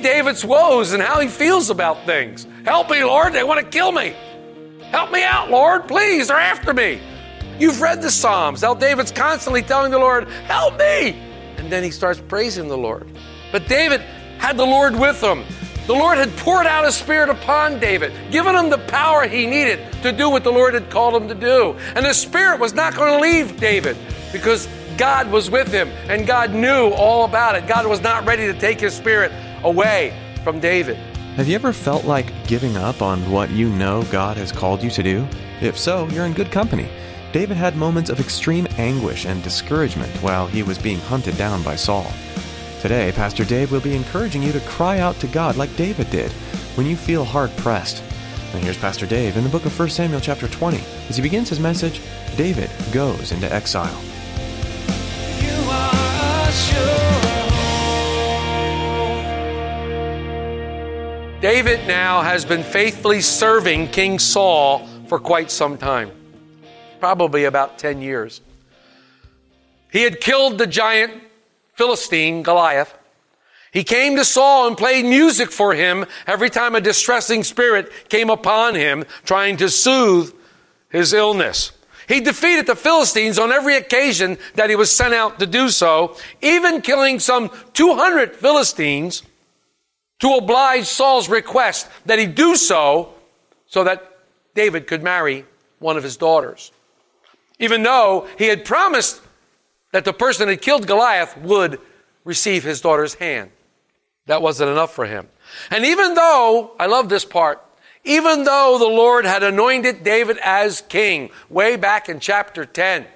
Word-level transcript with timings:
David's 0.00 0.44
woes 0.44 0.92
and 0.92 1.02
how 1.02 1.20
he 1.20 1.28
feels 1.28 1.70
about 1.70 2.04
things. 2.06 2.46
Help 2.64 2.90
me, 2.90 3.04
Lord, 3.04 3.32
they 3.32 3.44
want 3.44 3.60
to 3.60 3.66
kill 3.66 3.92
me. 3.92 4.14
Help 4.90 5.12
me 5.12 5.22
out, 5.22 5.50
Lord, 5.50 5.86
please, 5.86 6.28
they're 6.28 6.36
after 6.36 6.74
me. 6.74 7.00
You've 7.58 7.80
read 7.80 8.02
the 8.02 8.10
Psalms, 8.10 8.62
how 8.62 8.74
David's 8.74 9.12
constantly 9.12 9.62
telling 9.62 9.92
the 9.92 9.98
Lord, 9.98 10.28
Help 10.46 10.78
me! 10.78 11.10
And 11.58 11.70
then 11.70 11.84
he 11.84 11.90
starts 11.90 12.20
praising 12.26 12.68
the 12.68 12.76
Lord. 12.78 13.06
But 13.52 13.68
David 13.68 14.00
had 14.38 14.56
the 14.56 14.64
Lord 14.64 14.96
with 14.96 15.20
him. 15.20 15.44
The 15.86 15.94
Lord 15.94 16.18
had 16.18 16.34
poured 16.36 16.66
out 16.66 16.84
His 16.84 16.94
Spirit 16.94 17.28
upon 17.30 17.80
David, 17.80 18.12
given 18.30 18.54
him 18.54 18.70
the 18.70 18.78
power 18.78 19.26
he 19.26 19.46
needed 19.46 19.80
to 20.02 20.12
do 20.12 20.30
what 20.30 20.44
the 20.44 20.52
Lord 20.52 20.74
had 20.74 20.88
called 20.88 21.20
him 21.20 21.28
to 21.28 21.34
do. 21.34 21.76
And 21.94 22.06
the 22.06 22.14
Spirit 22.14 22.60
was 22.60 22.72
not 22.72 22.94
going 22.94 23.12
to 23.12 23.20
leave 23.20 23.58
David 23.58 23.96
because 24.32 24.68
God 24.96 25.30
was 25.30 25.50
with 25.50 25.72
him 25.72 25.88
and 26.08 26.26
God 26.26 26.52
knew 26.52 26.90
all 26.90 27.24
about 27.24 27.56
it. 27.56 27.66
God 27.66 27.86
was 27.86 28.00
not 28.00 28.24
ready 28.26 28.46
to 28.46 28.54
take 28.58 28.80
His 28.80 28.94
Spirit 28.94 29.32
away 29.64 30.16
from 30.42 30.60
David. 30.60 30.96
Have 31.36 31.48
you 31.48 31.54
ever 31.54 31.72
felt 31.72 32.04
like 32.04 32.46
giving 32.46 32.76
up 32.76 33.02
on 33.02 33.30
what 33.30 33.50
you 33.50 33.68
know 33.68 34.02
God 34.04 34.36
has 34.36 34.52
called 34.52 34.82
you 34.82 34.90
to 34.90 35.02
do? 35.02 35.26
If 35.60 35.78
so, 35.78 36.08
you're 36.08 36.26
in 36.26 36.32
good 36.32 36.50
company. 36.50 36.88
David 37.32 37.56
had 37.56 37.76
moments 37.76 38.10
of 38.10 38.18
extreme 38.18 38.66
anguish 38.78 39.24
and 39.24 39.42
discouragement 39.42 40.10
while 40.16 40.46
he 40.48 40.62
was 40.62 40.78
being 40.78 40.98
hunted 40.98 41.36
down 41.36 41.62
by 41.62 41.76
Saul. 41.76 42.10
Today, 42.80 43.12
Pastor 43.12 43.44
Dave 43.44 43.70
will 43.70 43.80
be 43.80 43.94
encouraging 43.94 44.42
you 44.42 44.52
to 44.52 44.60
cry 44.60 44.98
out 44.98 45.16
to 45.20 45.26
God 45.28 45.56
like 45.56 45.74
David 45.76 46.10
did 46.10 46.32
when 46.74 46.86
you 46.86 46.96
feel 46.96 47.24
hard 47.24 47.54
pressed. 47.58 48.02
And 48.52 48.64
here's 48.64 48.78
Pastor 48.78 49.06
Dave 49.06 49.36
in 49.36 49.44
the 49.44 49.50
book 49.50 49.64
of 49.64 49.78
1 49.78 49.90
Samuel 49.90 50.20
chapter 50.20 50.48
20 50.48 50.82
as 51.08 51.16
he 51.16 51.22
begins 51.22 51.48
his 51.48 51.60
message, 51.60 52.00
David 52.36 52.70
goes 52.92 53.30
into 53.30 53.52
exile. 53.52 54.00
David 61.40 61.86
now 61.88 62.20
has 62.20 62.44
been 62.44 62.62
faithfully 62.62 63.22
serving 63.22 63.88
King 63.88 64.18
Saul 64.18 64.86
for 65.06 65.18
quite 65.18 65.50
some 65.50 65.78
time, 65.78 66.10
probably 66.98 67.44
about 67.44 67.78
10 67.78 68.02
years. 68.02 68.42
He 69.90 70.02
had 70.02 70.20
killed 70.20 70.58
the 70.58 70.66
giant 70.66 71.14
Philistine, 71.72 72.42
Goliath. 72.42 72.94
He 73.72 73.84
came 73.84 74.16
to 74.16 74.24
Saul 74.24 74.66
and 74.66 74.76
played 74.76 75.06
music 75.06 75.50
for 75.50 75.72
him 75.72 76.04
every 76.26 76.50
time 76.50 76.74
a 76.74 76.80
distressing 76.82 77.42
spirit 77.42 77.90
came 78.10 78.28
upon 78.28 78.74
him, 78.74 79.06
trying 79.24 79.56
to 79.56 79.70
soothe 79.70 80.34
his 80.90 81.14
illness. 81.14 81.72
He 82.06 82.20
defeated 82.20 82.66
the 82.66 82.76
Philistines 82.76 83.38
on 83.38 83.50
every 83.50 83.76
occasion 83.76 84.36
that 84.56 84.68
he 84.68 84.76
was 84.76 84.92
sent 84.92 85.14
out 85.14 85.38
to 85.38 85.46
do 85.46 85.70
so, 85.70 86.18
even 86.42 86.82
killing 86.82 87.18
some 87.18 87.50
200 87.72 88.36
Philistines 88.36 89.22
to 90.20 90.34
oblige 90.34 90.86
Saul's 90.86 91.28
request 91.28 91.88
that 92.06 92.18
he 92.18 92.26
do 92.26 92.56
so 92.56 93.14
so 93.66 93.84
that 93.84 94.18
David 94.54 94.86
could 94.86 95.02
marry 95.02 95.44
one 95.78 95.96
of 95.96 96.02
his 96.02 96.16
daughters. 96.16 96.72
Even 97.58 97.82
though 97.82 98.26
he 98.38 98.46
had 98.46 98.64
promised 98.64 99.20
that 99.92 100.04
the 100.04 100.12
person 100.12 100.48
that 100.48 100.62
killed 100.62 100.86
Goliath 100.86 101.36
would 101.38 101.80
receive 102.24 102.62
his 102.64 102.80
daughter's 102.80 103.14
hand. 103.14 103.50
That 104.26 104.42
wasn't 104.42 104.70
enough 104.70 104.94
for 104.94 105.06
him. 105.06 105.28
And 105.70 105.84
even 105.84 106.14
though, 106.14 106.72
I 106.78 106.86
love 106.86 107.08
this 107.08 107.24
part, 107.24 107.64
even 108.04 108.44
though 108.44 108.76
the 108.78 108.86
Lord 108.86 109.24
had 109.24 109.42
anointed 109.42 110.04
David 110.04 110.38
as 110.42 110.80
king 110.82 111.30
way 111.48 111.76
back 111.76 112.08
in 112.08 112.20
chapter 112.20 112.64
10, 112.64 113.06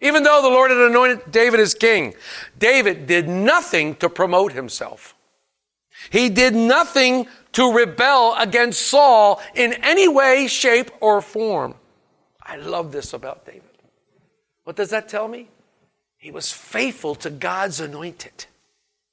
even 0.00 0.22
though 0.22 0.42
the 0.42 0.48
Lord 0.48 0.70
had 0.70 0.80
anointed 0.80 1.30
David 1.30 1.60
as 1.60 1.74
king, 1.74 2.14
David 2.58 3.06
did 3.06 3.28
nothing 3.28 3.94
to 3.96 4.08
promote 4.08 4.52
himself. 4.52 5.13
He 6.10 6.28
did 6.28 6.54
nothing 6.54 7.26
to 7.52 7.72
rebel 7.72 8.34
against 8.38 8.86
Saul 8.86 9.40
in 9.54 9.74
any 9.74 10.08
way, 10.08 10.46
shape, 10.46 10.90
or 11.00 11.20
form. 11.20 11.74
I 12.42 12.56
love 12.56 12.92
this 12.92 13.12
about 13.12 13.46
David. 13.46 13.62
What 14.64 14.76
does 14.76 14.90
that 14.90 15.08
tell 15.08 15.28
me? 15.28 15.48
He 16.18 16.30
was 16.30 16.52
faithful 16.52 17.14
to 17.16 17.30
God's 17.30 17.80
anointed. 17.80 18.46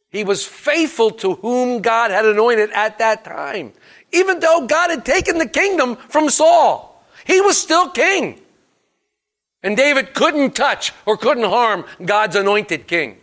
He 0.10 0.24
was 0.24 0.46
faithful 0.46 1.12
to 1.12 1.36
whom 1.36 1.82
God 1.82 2.12
had 2.12 2.26
anointed 2.26 2.72
at 2.72 3.00
that 3.00 3.24
time. 3.24 3.74
Even 4.12 4.40
though 4.40 4.68
God 4.68 4.90
had 4.90 5.06
taken 5.06 5.38
the 5.38 5.48
kingdom 5.48 5.96
from 5.96 6.30
Saul, 6.30 7.04
he 7.26 7.40
was 7.40 7.58
still 7.58 7.90
king. 7.90 8.42
And 9.64 9.78
David 9.78 10.14
couldn't 10.14 10.56
touch 10.56 10.92
or 11.06 11.18
couldn't 11.18 11.44
harm 11.46 11.86
God's 12.04 12.36
anointed 12.36 12.88
king. 12.88 13.18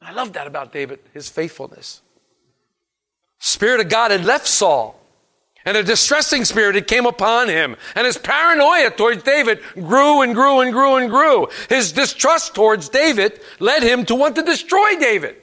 I 0.00 0.12
love 0.12 0.32
that 0.34 0.46
about 0.46 0.72
David, 0.72 1.00
his 1.12 1.28
faithfulness. 1.28 2.02
Spirit 3.38 3.80
of 3.80 3.88
God 3.88 4.10
had 4.10 4.24
left 4.24 4.46
Saul, 4.46 4.98
and 5.64 5.76
a 5.76 5.82
distressing 5.82 6.44
spirit 6.44 6.74
had 6.74 6.86
came 6.86 7.06
upon 7.06 7.48
him, 7.48 7.76
and 7.94 8.06
his 8.06 8.18
paranoia 8.18 8.90
towards 8.90 9.22
David 9.22 9.60
grew 9.74 10.22
and 10.22 10.34
grew 10.34 10.60
and 10.60 10.72
grew 10.72 10.96
and 10.96 11.10
grew. 11.10 11.48
His 11.68 11.92
distrust 11.92 12.54
towards 12.54 12.88
David 12.88 13.40
led 13.58 13.82
him 13.82 14.04
to 14.06 14.14
want 14.14 14.36
to 14.36 14.42
destroy 14.42 14.96
David. 14.98 15.36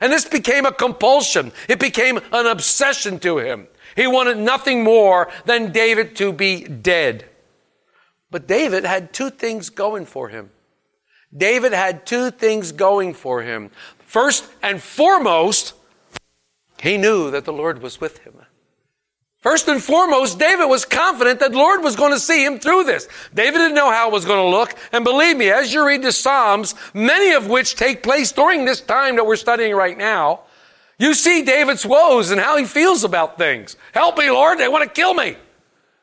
And 0.00 0.12
this 0.12 0.26
became 0.26 0.66
a 0.66 0.72
compulsion. 0.72 1.52
It 1.68 1.78
became 1.78 2.20
an 2.32 2.46
obsession 2.46 3.18
to 3.20 3.38
him. 3.38 3.68
He 3.96 4.06
wanted 4.06 4.38
nothing 4.38 4.84
more 4.84 5.30
than 5.44 5.72
David 5.72 6.16
to 6.16 6.32
be 6.32 6.64
dead. 6.64 7.26
But 8.30 8.46
David 8.46 8.84
had 8.84 9.12
two 9.12 9.30
things 9.30 9.70
going 9.70 10.06
for 10.06 10.28
him. 10.28 10.50
David 11.36 11.72
had 11.72 12.06
two 12.06 12.30
things 12.30 12.72
going 12.72 13.14
for 13.14 13.42
him. 13.42 13.70
First 14.06 14.44
and 14.62 14.80
foremost, 14.82 15.74
he 16.80 16.96
knew 16.96 17.30
that 17.30 17.44
the 17.44 17.52
Lord 17.52 17.82
was 17.82 18.00
with 18.00 18.18
him. 18.18 18.34
First 19.40 19.68
and 19.68 19.82
foremost, 19.82 20.38
David 20.38 20.66
was 20.66 20.84
confident 20.84 21.40
that 21.40 21.52
the 21.52 21.58
Lord 21.58 21.82
was 21.82 21.96
going 21.96 22.12
to 22.12 22.20
see 22.20 22.44
him 22.44 22.58
through 22.58 22.84
this. 22.84 23.08
David 23.32 23.58
didn't 23.58 23.74
know 23.74 23.90
how 23.90 24.08
it 24.08 24.12
was 24.12 24.26
going 24.26 24.38
to 24.38 24.56
look. 24.56 24.74
And 24.92 25.02
believe 25.02 25.36
me, 25.36 25.50
as 25.50 25.72
you 25.72 25.86
read 25.86 26.02
the 26.02 26.12
Psalms, 26.12 26.74
many 26.92 27.32
of 27.32 27.48
which 27.48 27.74
take 27.74 28.02
place 28.02 28.32
during 28.32 28.66
this 28.66 28.82
time 28.82 29.16
that 29.16 29.24
we're 29.24 29.36
studying 29.36 29.74
right 29.74 29.96
now, 29.96 30.40
you 30.98 31.14
see 31.14 31.42
David's 31.42 31.86
woes 31.86 32.30
and 32.30 32.38
how 32.38 32.58
he 32.58 32.66
feels 32.66 33.02
about 33.02 33.38
things. 33.38 33.76
Help 33.94 34.18
me, 34.18 34.30
Lord, 34.30 34.58
they 34.58 34.68
want 34.68 34.84
to 34.84 34.90
kill 34.90 35.14
me. 35.14 35.36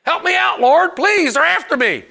Help 0.02 0.24
me 0.24 0.36
out, 0.36 0.60
Lord, 0.60 0.96
please, 0.96 1.36
they're 1.36 1.44
after 1.44 1.78
me. 1.78 2.06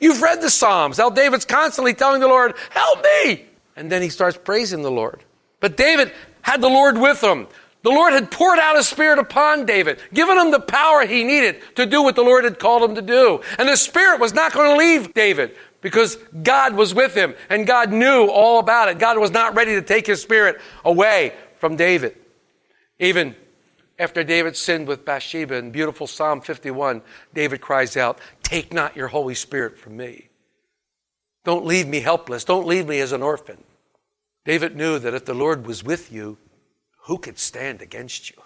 You've 0.00 0.22
read 0.22 0.40
the 0.40 0.48
Psalms, 0.48 0.96
how 0.96 1.10
David's 1.10 1.44
constantly 1.44 1.92
telling 1.92 2.22
the 2.22 2.28
Lord, 2.28 2.54
help 2.70 3.04
me. 3.04 3.44
And 3.76 3.92
then 3.92 4.00
he 4.00 4.08
starts 4.08 4.38
praising 4.38 4.80
the 4.80 4.90
Lord. 4.90 5.22
But 5.60 5.76
David 5.76 6.12
had 6.40 6.62
the 6.62 6.68
Lord 6.68 6.96
with 6.96 7.20
him. 7.20 7.48
The 7.82 7.90
Lord 7.90 8.12
had 8.12 8.30
poured 8.30 8.58
out 8.58 8.76
His 8.76 8.88
Spirit 8.88 9.18
upon 9.18 9.64
David, 9.64 10.00
given 10.12 10.38
him 10.38 10.50
the 10.50 10.60
power 10.60 11.06
he 11.06 11.24
needed 11.24 11.62
to 11.76 11.86
do 11.86 12.02
what 12.02 12.14
the 12.14 12.22
Lord 12.22 12.44
had 12.44 12.58
called 12.58 12.82
him 12.82 12.94
to 12.96 13.02
do. 13.02 13.40
And 13.58 13.68
the 13.68 13.76
Spirit 13.76 14.20
was 14.20 14.34
not 14.34 14.52
going 14.52 14.70
to 14.70 14.76
leave 14.76 15.14
David 15.14 15.56
because 15.80 16.16
God 16.42 16.74
was 16.74 16.94
with 16.94 17.14
him 17.14 17.34
and 17.48 17.66
God 17.66 17.90
knew 17.90 18.26
all 18.26 18.58
about 18.58 18.88
it. 18.88 18.98
God 18.98 19.18
was 19.18 19.30
not 19.30 19.54
ready 19.56 19.72
to 19.74 19.82
take 19.82 20.06
His 20.06 20.20
Spirit 20.20 20.60
away 20.84 21.32
from 21.56 21.76
David. 21.76 22.16
Even 22.98 23.34
after 23.98 24.22
David 24.22 24.56
sinned 24.56 24.86
with 24.86 25.04
Bathsheba 25.04 25.56
in 25.56 25.70
beautiful 25.70 26.06
Psalm 26.06 26.40
51, 26.40 27.02
David 27.34 27.60
cries 27.60 27.96
out, 27.96 28.18
Take 28.42 28.72
not 28.72 28.96
your 28.96 29.08
Holy 29.08 29.34
Spirit 29.34 29.78
from 29.78 29.96
me. 29.96 30.28
Don't 31.44 31.64
leave 31.64 31.86
me 31.86 32.00
helpless. 32.00 32.44
Don't 32.44 32.66
leave 32.66 32.86
me 32.86 33.00
as 33.00 33.12
an 33.12 33.22
orphan. 33.22 33.62
David 34.44 34.76
knew 34.76 34.98
that 34.98 35.14
if 35.14 35.24
the 35.24 35.34
Lord 35.34 35.66
was 35.66 35.82
with 35.82 36.12
you, 36.12 36.36
who 37.10 37.18
could 37.18 37.40
stand 37.40 37.82
against 37.82 38.30
you? 38.30 38.36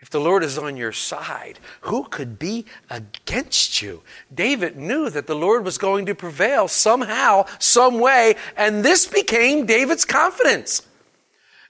If 0.00 0.10
the 0.10 0.20
Lord 0.20 0.44
is 0.44 0.58
on 0.58 0.76
your 0.76 0.92
side, 0.92 1.58
who 1.80 2.04
could 2.04 2.38
be 2.38 2.66
against 2.90 3.80
you? 3.80 4.02
David 4.32 4.76
knew 4.76 5.08
that 5.08 5.26
the 5.26 5.34
Lord 5.34 5.64
was 5.64 5.78
going 5.78 6.04
to 6.04 6.14
prevail 6.14 6.68
somehow, 6.68 7.46
some 7.58 7.98
way, 7.98 8.34
and 8.58 8.84
this 8.84 9.06
became 9.06 9.64
David's 9.64 10.04
confidence. 10.04 10.86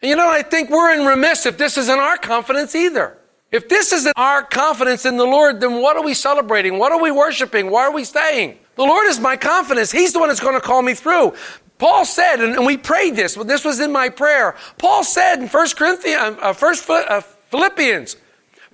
And 0.02 0.10
you 0.10 0.16
know, 0.16 0.28
I 0.28 0.42
think 0.42 0.70
we're 0.70 0.92
in 0.92 1.06
remiss 1.06 1.46
if 1.46 1.56
this 1.56 1.78
isn't 1.78 2.00
our 2.00 2.16
confidence 2.16 2.74
either. 2.74 3.16
If 3.52 3.68
this 3.68 3.92
isn't 3.92 4.14
our 4.16 4.42
confidence 4.42 5.06
in 5.06 5.18
the 5.18 5.24
Lord, 5.24 5.60
then 5.60 5.80
what 5.80 5.96
are 5.96 6.02
we 6.02 6.14
celebrating? 6.14 6.80
What 6.80 6.90
are 6.90 7.00
we 7.00 7.12
worshiping? 7.12 7.70
Why 7.70 7.84
are 7.84 7.92
we 7.92 8.02
saying? 8.02 8.58
The 8.74 8.82
Lord 8.82 9.06
is 9.06 9.20
my 9.20 9.36
confidence. 9.36 9.92
He's 9.92 10.12
the 10.12 10.18
one 10.18 10.30
that's 10.30 10.40
going 10.40 10.54
to 10.54 10.60
call 10.60 10.82
me 10.82 10.94
through. 10.94 11.34
Paul 11.78 12.04
said, 12.04 12.40
and 12.40 12.66
we 12.66 12.76
prayed 12.76 13.14
this, 13.16 13.34
this 13.34 13.64
was 13.64 13.80
in 13.80 13.92
my 13.92 14.08
prayer. 14.08 14.56
Paul 14.78 15.04
said 15.04 15.40
in 15.40 15.48
1 15.48 15.68
Corinthians, 15.76 16.38
uh, 16.40 16.54
1 16.54 16.74
uh, 16.90 17.20
Philippians, 17.50 18.16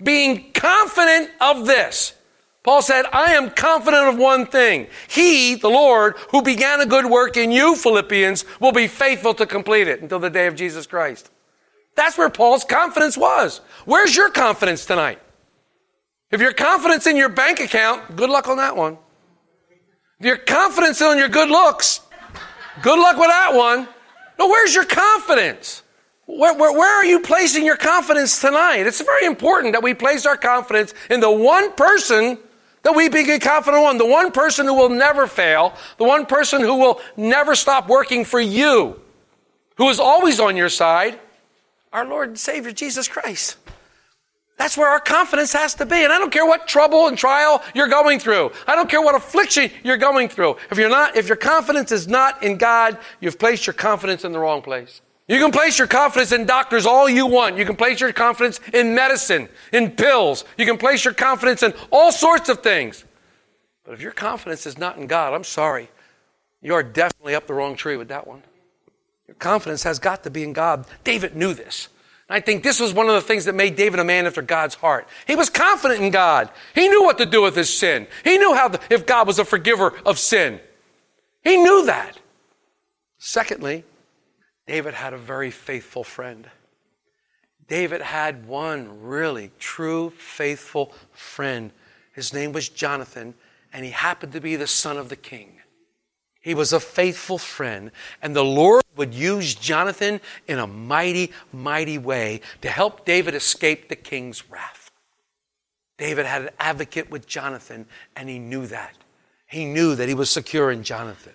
being 0.03 0.53
confident 0.53 1.31
of 1.41 1.67
this. 1.67 2.15
Paul 2.63 2.81
said, 2.81 3.05
I 3.13 3.35
am 3.35 3.51
confident 3.51 4.09
of 4.09 4.17
one 4.17 4.47
thing. 4.47 4.87
He, 5.07 5.55
the 5.55 5.69
Lord, 5.69 6.17
who 6.31 6.41
began 6.41 6.81
a 6.81 6.87
good 6.87 7.05
work 7.05 7.37
in 7.37 7.53
you, 7.53 7.77
Philippians, 7.77 8.47
will 8.59 8.73
be 8.73 8.87
faithful 8.87 9.35
to 9.35 9.45
complete 9.45 9.87
it 9.87 10.01
until 10.01 10.19
the 10.19 10.31
day 10.31 10.47
of 10.47 10.57
Jesus 10.57 10.87
Christ. 10.87 11.31
That's 11.95 12.17
where 12.17 12.31
Paul's 12.31 12.65
confidence 12.65 13.19
was. 13.19 13.61
Where's 13.85 14.17
your 14.17 14.31
confidence 14.31 14.87
tonight? 14.87 15.21
If 16.31 16.41
your 16.41 16.55
confidence 16.55 17.07
in 17.07 17.19
your 17.19 17.29
bank 17.29 17.61
account, 17.61 18.17
good 18.17 18.31
luck 18.31 18.49
on 18.49 18.57
that 18.57 18.77
one. 18.77 18.97
If 20.19 20.27
your 20.27 20.39
confidence 20.39 21.03
in 21.03 21.19
your 21.19 21.29
good 21.29 21.51
looks, 21.51 22.01
good 22.83 22.99
luck 22.99 23.17
with 23.17 23.29
that 23.29 23.55
one. 23.55 23.89
No, 24.39 24.49
where's 24.49 24.75
your 24.75 24.85
confidence? 24.85 25.83
Where, 26.27 26.55
where, 26.55 26.73
where, 26.73 26.97
are 26.97 27.05
you 27.05 27.21
placing 27.21 27.65
your 27.65 27.77
confidence 27.77 28.41
tonight? 28.41 28.87
It's 28.87 29.01
very 29.01 29.27
important 29.27 29.75
that 29.75 29.83
we 29.83 29.93
place 29.93 30.25
our 30.25 30.37
confidence 30.37 30.95
in 31.11 31.21
the 31.21 31.31
one 31.31 31.73
person 31.73 32.39
that 32.85 32.95
we 32.95 33.09
be 33.09 33.25
confident 33.39 33.83
on, 33.83 33.99
the 33.99 34.07
one 34.07 34.31
person 34.31 34.67
who 34.67 34.75
will 34.75 34.91
never 34.91 35.27
fail, 35.27 35.75
the 35.97 36.05
one 36.05 36.27
person 36.27 36.61
who 36.61 36.77
will 36.77 37.01
never 37.17 37.55
stop 37.55 37.89
working 37.89 38.25
for 38.25 38.41
you, 38.41 39.01
who 39.77 39.89
is 39.89 39.99
always 39.99 40.39
on 40.39 40.57
your 40.57 40.69
side, 40.69 41.19
our 41.93 42.05
Lord 42.05 42.29
and 42.29 42.39
Savior 42.39 42.73
Jesus 42.73 43.09
Christ. 43.09 43.57
That's 44.57 44.77
where 44.77 44.89
our 44.89 45.01
confidence 45.01 45.53
has 45.53 45.75
to 45.75 45.87
be. 45.87 46.05
And 46.05 46.13
I 46.13 46.19
don't 46.19 46.33
care 46.33 46.47
what 46.47 46.69
trouble 46.69 47.09
and 47.09 47.19
trial 47.19 47.63
you're 47.75 47.89
going 47.89 48.21
through. 48.21 48.53
I 48.67 48.77
don't 48.77 48.89
care 48.89 49.03
what 49.03 49.15
affliction 49.15 49.71
you're 49.83 49.97
going 49.97 50.29
through. 50.29 50.57
If 50.71 50.79
you're 50.79 50.89
not, 50.89 51.17
if 51.17 51.27
your 51.27 51.37
confidence 51.37 51.91
is 51.91 52.07
not 52.07 52.43
in 52.43 52.57
God, 52.57 52.99
you've 53.21 53.39
placed 53.39 53.67
your 53.67 53.75
confidence 53.75 54.25
in 54.25 54.33
the 54.33 54.39
wrong 54.39 54.63
place. 54.63 55.01
You 55.27 55.39
can 55.39 55.51
place 55.51 55.79
your 55.79 55.89
confidence 55.89 56.33
in 56.33 56.45
doctors 56.45 56.87
all 56.87 57.09
you 57.09 57.27
want. 57.27 57.57
You 57.57 57.65
can 57.65 57.77
place 57.77 58.01
your 58.01 58.13
confidence 58.13 58.61
in 58.73 58.95
medicine, 58.95 59.49
in 59.73 59.91
pills. 59.91 60.45
You 60.59 60.67
can 60.67 60.77
place 60.77 61.05
your 61.05 61.15
confidence 61.15 61.63
in 61.63 61.73
all 61.91 62.13
sorts 62.13 62.49
of 62.49 62.63
things. 62.63 63.05
But 63.85 63.95
if 63.95 64.03
your 64.03 64.13
confidence 64.13 64.67
is 64.67 64.79
not 64.79 64.99
in 64.99 65.07
God, 65.07 65.33
I'm 65.33 65.45
sorry. 65.45 65.89
You 66.63 66.75
are 66.75 66.83
definitely 66.83 67.35
up 67.35 67.47
the 67.47 67.55
wrong 67.55 67.75
tree 67.75 67.97
with 67.97 68.09
that 68.09 68.27
one. 68.27 68.43
Your 69.27 69.35
confidence 69.35 69.83
has 69.83 69.99
got 69.99 70.25
to 70.25 70.31
be 70.31 70.43
in 70.43 70.53
God. 70.53 70.87
David 71.05 71.35
knew 71.35 71.55
this. 71.55 71.89
I 72.35 72.41
think 72.41 72.65
this 72.65 72.81
was 72.81 72.93
one 72.93 73.07
of 73.09 73.15
the 73.15 73.21
things 73.21 73.45
that 73.45 73.55
made 73.55 73.77
David 73.77 74.01
a 74.01 74.05
man 74.05 74.27
after 74.27 74.43
God's 74.43 74.75
heart. 74.75 75.07
He 75.25 75.37
was 75.37 75.49
confident 75.49 76.03
in 76.03 76.11
God. 76.11 76.51
He 76.75 76.89
knew 76.89 77.05
what 77.05 77.17
to 77.19 77.27
do 77.27 77.41
with 77.41 77.55
his 77.55 77.73
sin. 77.73 78.09
He 78.25 78.39
knew 78.39 78.55
how 78.55 78.67
the, 78.67 78.81
if 78.91 79.07
God 79.07 79.29
was 79.29 79.39
a 79.39 79.45
forgiver 79.45 79.97
of 80.05 80.19
sin. 80.19 80.59
He 81.45 81.57
knew 81.57 81.87
that. 81.87 82.19
Secondly, 83.19 83.85
David 84.67 84.95
had 84.95 85.13
a 85.13 85.17
very 85.17 85.53
faithful 85.53 86.03
friend. 86.03 86.51
David 87.69 88.01
had 88.01 88.49
one 88.49 89.03
really 89.03 89.53
true 89.61 90.11
faithful 90.11 90.93
friend. 91.13 91.71
His 92.15 92.35
name 92.35 92.51
was 92.51 92.69
Jonathan, 92.69 93.35
and 93.73 93.85
he 93.85 93.93
happened 93.93 94.33
to 94.33 94.41
be 94.41 94.57
the 94.57 94.67
son 94.67 94.97
of 94.97 95.09
the 95.09 95.15
king. 95.15 95.61
He 96.41 96.53
was 96.53 96.73
a 96.73 96.81
faithful 96.81 97.39
friend, 97.39 97.93
and 98.21 98.35
the 98.35 98.45
Lord 98.45 98.84
would 98.97 99.15
use 99.15 99.55
Jonathan 99.55 100.21
in 100.47 100.59
a 100.59 100.67
mighty, 100.67 101.33
mighty 101.53 101.99
way 101.99 102.41
to 102.63 102.69
help 102.69 103.05
David 103.05 103.35
escape 103.35 103.89
the 103.89 103.97
king's 103.97 104.49
wrath. 104.51 104.91
David 105.99 106.27
had 106.27 106.43
an 106.43 106.51
advocate 106.59 107.11
with 107.11 107.27
Jonathan, 107.27 107.87
and 108.17 108.29
he 108.29 108.39
knew 108.39 108.67
that. 108.67 108.97
He 109.47 109.65
knew 109.65 109.95
that 109.95 110.09
he 110.09 110.15
was 110.15 110.31
secure 110.31 110.71
in 110.71 110.83
Jonathan. 110.83 111.35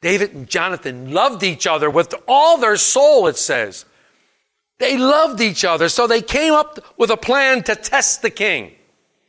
David 0.00 0.34
and 0.34 0.48
Jonathan 0.48 1.12
loved 1.12 1.42
each 1.42 1.66
other 1.66 1.90
with 1.90 2.14
all 2.28 2.58
their 2.58 2.76
soul, 2.76 3.26
it 3.26 3.36
says. 3.36 3.84
They 4.78 4.96
loved 4.96 5.40
each 5.40 5.64
other, 5.64 5.88
so 5.88 6.06
they 6.06 6.22
came 6.22 6.52
up 6.52 6.78
with 6.98 7.10
a 7.10 7.16
plan 7.16 7.62
to 7.64 7.74
test 7.74 8.22
the 8.22 8.30
king. 8.30 8.72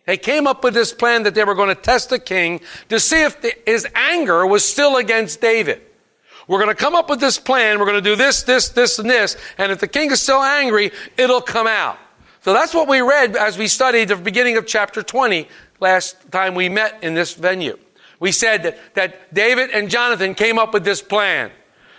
They 0.05 0.17
came 0.17 0.45
up 0.45 0.63
with 0.63 0.73
this 0.73 0.93
plan 0.93 1.23
that 1.23 1.35
they 1.35 1.43
were 1.43 1.55
going 1.55 1.73
to 1.73 1.81
test 1.81 2.09
the 2.09 2.19
king 2.19 2.61
to 2.89 2.99
see 2.99 3.23
if 3.23 3.41
the, 3.41 3.53
his 3.65 3.87
anger 3.95 4.45
was 4.45 4.63
still 4.63 4.97
against 4.97 5.41
David. 5.41 5.81
We're 6.47 6.59
going 6.63 6.75
to 6.75 6.81
come 6.81 6.95
up 6.95 7.09
with 7.09 7.19
this 7.19 7.37
plan. 7.37 7.77
We're 7.77 7.85
going 7.85 8.01
to 8.01 8.09
do 8.09 8.15
this, 8.15 8.43
this, 8.43 8.69
this, 8.69 8.99
and 8.99 9.09
this. 9.09 9.35
And 9.57 9.71
if 9.71 9.79
the 9.79 9.87
king 9.87 10.11
is 10.11 10.21
still 10.21 10.41
angry, 10.41 10.91
it'll 11.17 11.41
come 11.41 11.67
out. 11.67 11.99
So 12.41 12.53
that's 12.53 12.73
what 12.73 12.87
we 12.87 13.01
read 13.01 13.35
as 13.35 13.57
we 13.57 13.67
studied 13.67 14.07
the 14.07 14.15
beginning 14.15 14.55
of 14.55 14.65
chapter 14.65 15.03
20 15.03 15.47
last 15.81 16.31
time 16.31 16.55
we 16.55 16.69
met 16.69 17.03
in 17.03 17.13
this 17.13 17.33
venue. 17.33 17.77
We 18.19 18.31
said 18.31 18.63
that, 18.63 18.95
that 18.95 19.33
David 19.33 19.71
and 19.71 19.89
Jonathan 19.89 20.33
came 20.33 20.57
up 20.57 20.73
with 20.73 20.85
this 20.85 21.01
plan. 21.01 21.51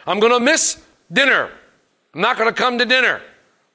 I'm 0.06 0.20
going 0.20 0.32
to 0.32 0.40
miss 0.40 0.82
dinner. 1.12 1.50
I'm 2.14 2.20
not 2.22 2.38
going 2.38 2.48
to 2.48 2.54
come 2.54 2.78
to 2.78 2.86
dinner. 2.86 3.16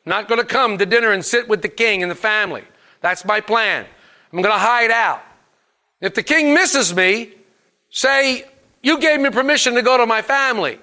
I'm 0.06 0.10
not 0.10 0.28
going 0.28 0.42
to 0.42 0.48
come 0.48 0.80
to 0.80 0.86
dinner 0.86 1.12
and 1.12 1.24
sit 1.24 1.48
with 1.48 1.62
the 1.62 1.70
king 1.70 2.02
and 2.02 2.12
the 2.12 2.16
family. 2.16 2.64
That's 3.02 3.24
my 3.24 3.40
plan. 3.40 3.86
I'm 4.32 4.42
going 4.42 4.54
to 4.54 4.60
hide 4.60 4.90
out. 4.90 5.22
If 6.02 6.16
the 6.16 6.24
king 6.24 6.54
misses 6.54 6.94
me, 6.94 7.34
say, 7.92 8.46
You 8.84 9.00
gave 9.00 9.20
me 9.20 9.30
permission 9.30 9.74
to 9.76 9.82
go 9.82 9.98
to 9.98 10.06
my 10.06 10.22
family 10.22 10.78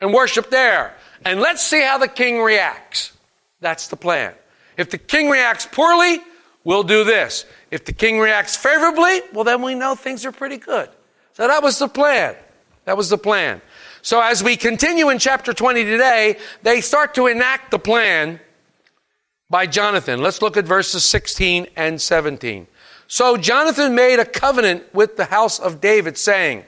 and 0.00 0.12
worship 0.12 0.50
there. 0.50 0.96
And 1.24 1.40
let's 1.40 1.62
see 1.62 1.82
how 1.82 1.98
the 1.98 2.08
king 2.08 2.40
reacts. 2.40 3.12
That's 3.60 3.88
the 3.88 3.96
plan. 3.96 4.34
If 4.76 4.90
the 4.90 4.98
king 4.98 5.28
reacts 5.28 5.68
poorly, 5.70 6.18
we'll 6.64 6.82
do 6.82 7.04
this. 7.04 7.44
If 7.70 7.84
the 7.84 7.92
king 7.92 8.18
reacts 8.18 8.56
favorably, 8.56 9.20
well, 9.32 9.44
then 9.44 9.62
we 9.62 9.74
know 9.74 9.94
things 9.94 10.24
are 10.24 10.32
pretty 10.32 10.56
good. 10.56 10.88
So 11.34 11.46
that 11.46 11.62
was 11.62 11.78
the 11.78 11.88
plan. 11.88 12.34
That 12.86 12.96
was 12.96 13.10
the 13.10 13.18
plan. 13.18 13.60
So 14.02 14.20
as 14.20 14.42
we 14.42 14.56
continue 14.56 15.10
in 15.10 15.18
chapter 15.18 15.52
20 15.52 15.84
today, 15.84 16.38
they 16.62 16.80
start 16.80 17.14
to 17.14 17.26
enact 17.26 17.70
the 17.70 17.78
plan 17.78 18.40
by 19.50 19.66
Jonathan. 19.66 20.22
Let's 20.22 20.42
look 20.42 20.56
at 20.56 20.64
verses 20.64 21.04
16 21.04 21.68
and 21.76 22.00
17. 22.00 22.66
So 23.06 23.36
Jonathan 23.36 23.94
made 23.94 24.18
a 24.18 24.24
covenant 24.24 24.94
with 24.94 25.16
the 25.16 25.26
house 25.26 25.58
of 25.58 25.80
David, 25.80 26.18
saying, 26.18 26.64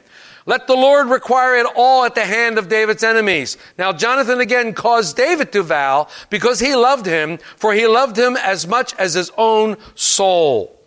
let 0.47 0.69
the 0.69 0.75
Lord 0.75 1.09
require 1.09 1.57
it 1.57 1.67
all 1.75 2.05
at 2.05 2.15
the 2.15 2.25
hand 2.25 2.57
of 2.57 2.69
David's 2.69 3.03
enemies. 3.03 3.57
Now, 3.77 3.93
Jonathan 3.93 4.41
again 4.41 4.73
caused 4.73 5.17
David 5.17 5.53
to 5.53 5.63
vow 5.63 6.07
because 6.31 6.61
he 6.61 6.75
loved 6.77 7.05
him, 7.05 7.39
for 7.57 7.75
he 7.75 7.87
loved 7.87 8.17
him 8.17 8.37
as 8.37 8.67
much 8.67 8.95
as 8.95 9.15
his 9.15 9.31
own 9.37 9.77
soul. 9.97 10.81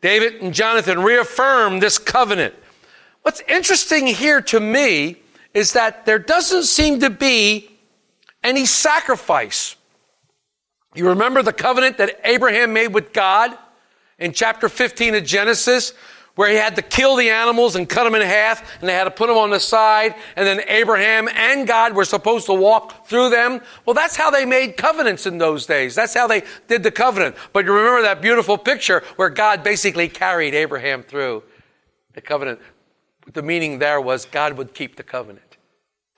David 0.00 0.42
and 0.42 0.52
Jonathan 0.52 1.00
reaffirm 1.00 1.78
this 1.78 1.98
covenant. 1.98 2.54
What's 3.22 3.40
interesting 3.48 4.06
here 4.06 4.40
to 4.42 4.58
me 4.60 5.16
is 5.54 5.72
that 5.72 6.04
there 6.04 6.18
doesn't 6.18 6.64
seem 6.64 7.00
to 7.00 7.10
be 7.10 7.70
any 8.42 8.66
sacrifice. 8.66 9.76
You 10.94 11.08
remember 11.08 11.42
the 11.42 11.52
covenant 11.52 11.98
that 11.98 12.20
Abraham 12.24 12.72
made 12.72 12.88
with 12.88 13.12
God? 13.12 13.56
in 14.18 14.32
chapter 14.32 14.68
15 14.68 15.14
of 15.14 15.24
Genesis, 15.24 15.94
where 16.38 16.48
he 16.48 16.54
had 16.54 16.76
to 16.76 16.82
kill 16.82 17.16
the 17.16 17.30
animals 17.30 17.74
and 17.74 17.88
cut 17.88 18.04
them 18.04 18.14
in 18.14 18.22
half, 18.22 18.62
and 18.78 18.88
they 18.88 18.92
had 18.94 19.02
to 19.02 19.10
put 19.10 19.26
them 19.26 19.36
on 19.36 19.50
the 19.50 19.58
side, 19.58 20.14
and 20.36 20.46
then 20.46 20.60
Abraham 20.68 21.26
and 21.26 21.66
God 21.66 21.96
were 21.96 22.04
supposed 22.04 22.46
to 22.46 22.54
walk 22.54 23.08
through 23.08 23.30
them. 23.30 23.60
Well, 23.84 23.94
that's 23.94 24.14
how 24.14 24.30
they 24.30 24.44
made 24.44 24.76
covenants 24.76 25.26
in 25.26 25.38
those 25.38 25.66
days. 25.66 25.96
That's 25.96 26.14
how 26.14 26.28
they 26.28 26.44
did 26.68 26.84
the 26.84 26.92
covenant. 26.92 27.34
But 27.52 27.64
you 27.64 27.72
remember 27.72 28.02
that 28.02 28.22
beautiful 28.22 28.56
picture 28.56 29.02
where 29.16 29.30
God 29.30 29.64
basically 29.64 30.08
carried 30.08 30.54
Abraham 30.54 31.02
through 31.02 31.42
the 32.12 32.20
covenant. 32.20 32.60
The 33.32 33.42
meaning 33.42 33.80
there 33.80 34.00
was 34.00 34.24
God 34.24 34.56
would 34.58 34.74
keep 34.74 34.94
the 34.94 35.02
covenant. 35.02 35.56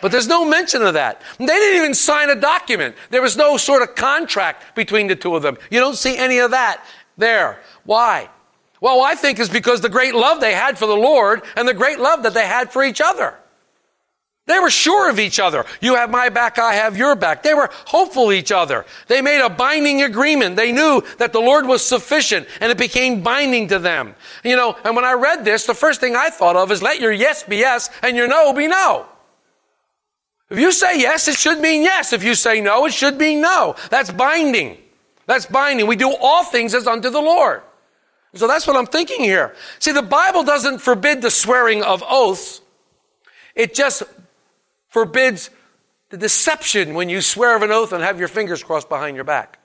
But 0.03 0.12
there's 0.12 0.29
no 0.29 0.45
mention 0.45 0.83
of 0.83 0.93
that. 0.93 1.23
They 1.39 1.47
didn't 1.47 1.79
even 1.79 1.95
sign 1.95 2.29
a 2.29 2.39
document. 2.39 2.95
There 3.09 3.23
was 3.23 3.39
no 3.39 3.57
sort 3.57 3.81
of 3.81 3.95
contract 3.95 4.77
between 4.77 5.07
the 5.07 5.17
two 5.17 5.35
of 5.35 5.41
them. 5.41 5.57
You 5.71 5.81
don't 5.81 5.97
see 5.97 6.19
any 6.19 6.41
of 6.41 6.50
that 6.50 6.85
there. 7.17 7.62
Why? 7.85 8.29
Well, 8.81 9.03
I 9.03 9.15
think 9.15 9.39
is 9.39 9.51
because 9.51 9.81
the 9.81 9.89
great 9.89 10.15
love 10.15 10.41
they 10.41 10.55
had 10.55 10.79
for 10.79 10.87
the 10.87 10.97
Lord 10.97 11.43
and 11.57 11.69
the 11.69 11.75
great 11.75 11.99
love 11.99 12.23
that 12.23 12.35
they 12.35 12.47
had 12.47 12.73
for 12.73 12.83
each 12.83 13.01
other. 13.01 13.35
They 14.47 14.59
were 14.59 14.71
sure 14.71 15.09
of 15.09 15.21
each 15.21 15.39
other. 15.39 15.65
You 15.81 15.95
have 15.95 16.11
my 16.11 16.29
back, 16.29 16.59
I 16.59 16.75
have 16.75 16.97
your 16.97 17.15
back. 17.15 17.45
They 17.45 17.55
were 17.55 17.71
hopeful 17.87 18.33
each 18.33 18.51
other. 18.51 18.85
They 19.07 19.23
made 19.23 19.41
a 19.41 19.49
binding 19.49 20.03
agreement. 20.03 20.57
They 20.57 20.73
knew 20.73 21.05
that 21.19 21.33
the 21.33 21.39
Lord 21.39 21.67
was 21.67 21.85
sufficient 21.85 22.49
and 22.61 22.73
it 22.73 22.79
became 22.79 23.23
binding 23.23 23.69
to 23.69 23.79
them. 23.79 24.17
You 24.43 24.57
know, 24.57 24.77
and 24.83 24.97
when 24.97 25.05
I 25.05 25.13
read 25.13 25.45
this, 25.45 25.67
the 25.67 25.75
first 25.75 26.01
thing 26.01 26.17
I 26.17 26.31
thought 26.31 26.57
of 26.57 26.73
is 26.73 26.83
let 26.83 27.01
your 27.01 27.13
yes 27.13 27.45
be 27.45 27.59
yes 27.59 27.91
and 28.03 28.17
your 28.17 28.27
no 28.27 28.53
be 28.53 28.67
no. 28.67 29.07
If 30.49 30.59
you 30.59 30.73
say 30.73 30.99
yes, 30.99 31.29
it 31.29 31.37
should 31.37 31.61
mean 31.61 31.83
yes. 31.83 32.13
If 32.13 32.25
you 32.25 32.35
say 32.35 32.61
no, 32.61 32.87
it 32.87 32.93
should 32.93 33.19
mean 33.19 33.41
no. 33.41 33.77
That's 33.89 34.11
binding. 34.11 34.79
That's 35.27 35.47
binding. 35.47 35.87
We 35.87 35.95
do 35.95 36.13
all 36.21 36.43
things 36.43 36.75
as 36.75 36.89
unto 36.89 37.09
the 37.09 37.21
Lord. 37.21 37.63
So 38.35 38.47
that's 38.47 38.67
what 38.67 38.77
I'm 38.77 38.87
thinking 38.87 39.23
here. 39.23 39.55
See, 39.81 39.93
the 39.93 40.03
Bible 40.03 40.45
doesn't 40.45 40.79
forbid 40.79 41.21
the 41.21 41.31
swearing 41.31 41.83
of 41.83 42.03
oaths. 42.09 42.61
It 43.55 43.75
just 43.75 44.05
forbids 44.89 45.51
the 46.11 46.17
deception 46.17 46.95
when 46.95 47.09
you 47.09 47.21
swear 47.21 47.57
of 47.57 47.63
an 47.63 47.73
oath 47.73 47.93
and 47.93 48.03
have 48.03 48.19
your 48.19 48.29
fingers 48.29 48.63
crossed 48.63 48.89
behind 48.89 49.17
your 49.17 49.25
back. 49.25 49.59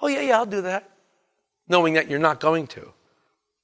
Oh, 0.00 0.08
yeah, 0.08 0.22
yeah, 0.22 0.38
I'll 0.38 0.46
do 0.46 0.62
that. 0.62 0.88
Knowing 1.68 1.94
that 1.94 2.08
you're 2.08 2.18
not 2.18 2.40
going 2.40 2.66
to. 2.68 2.92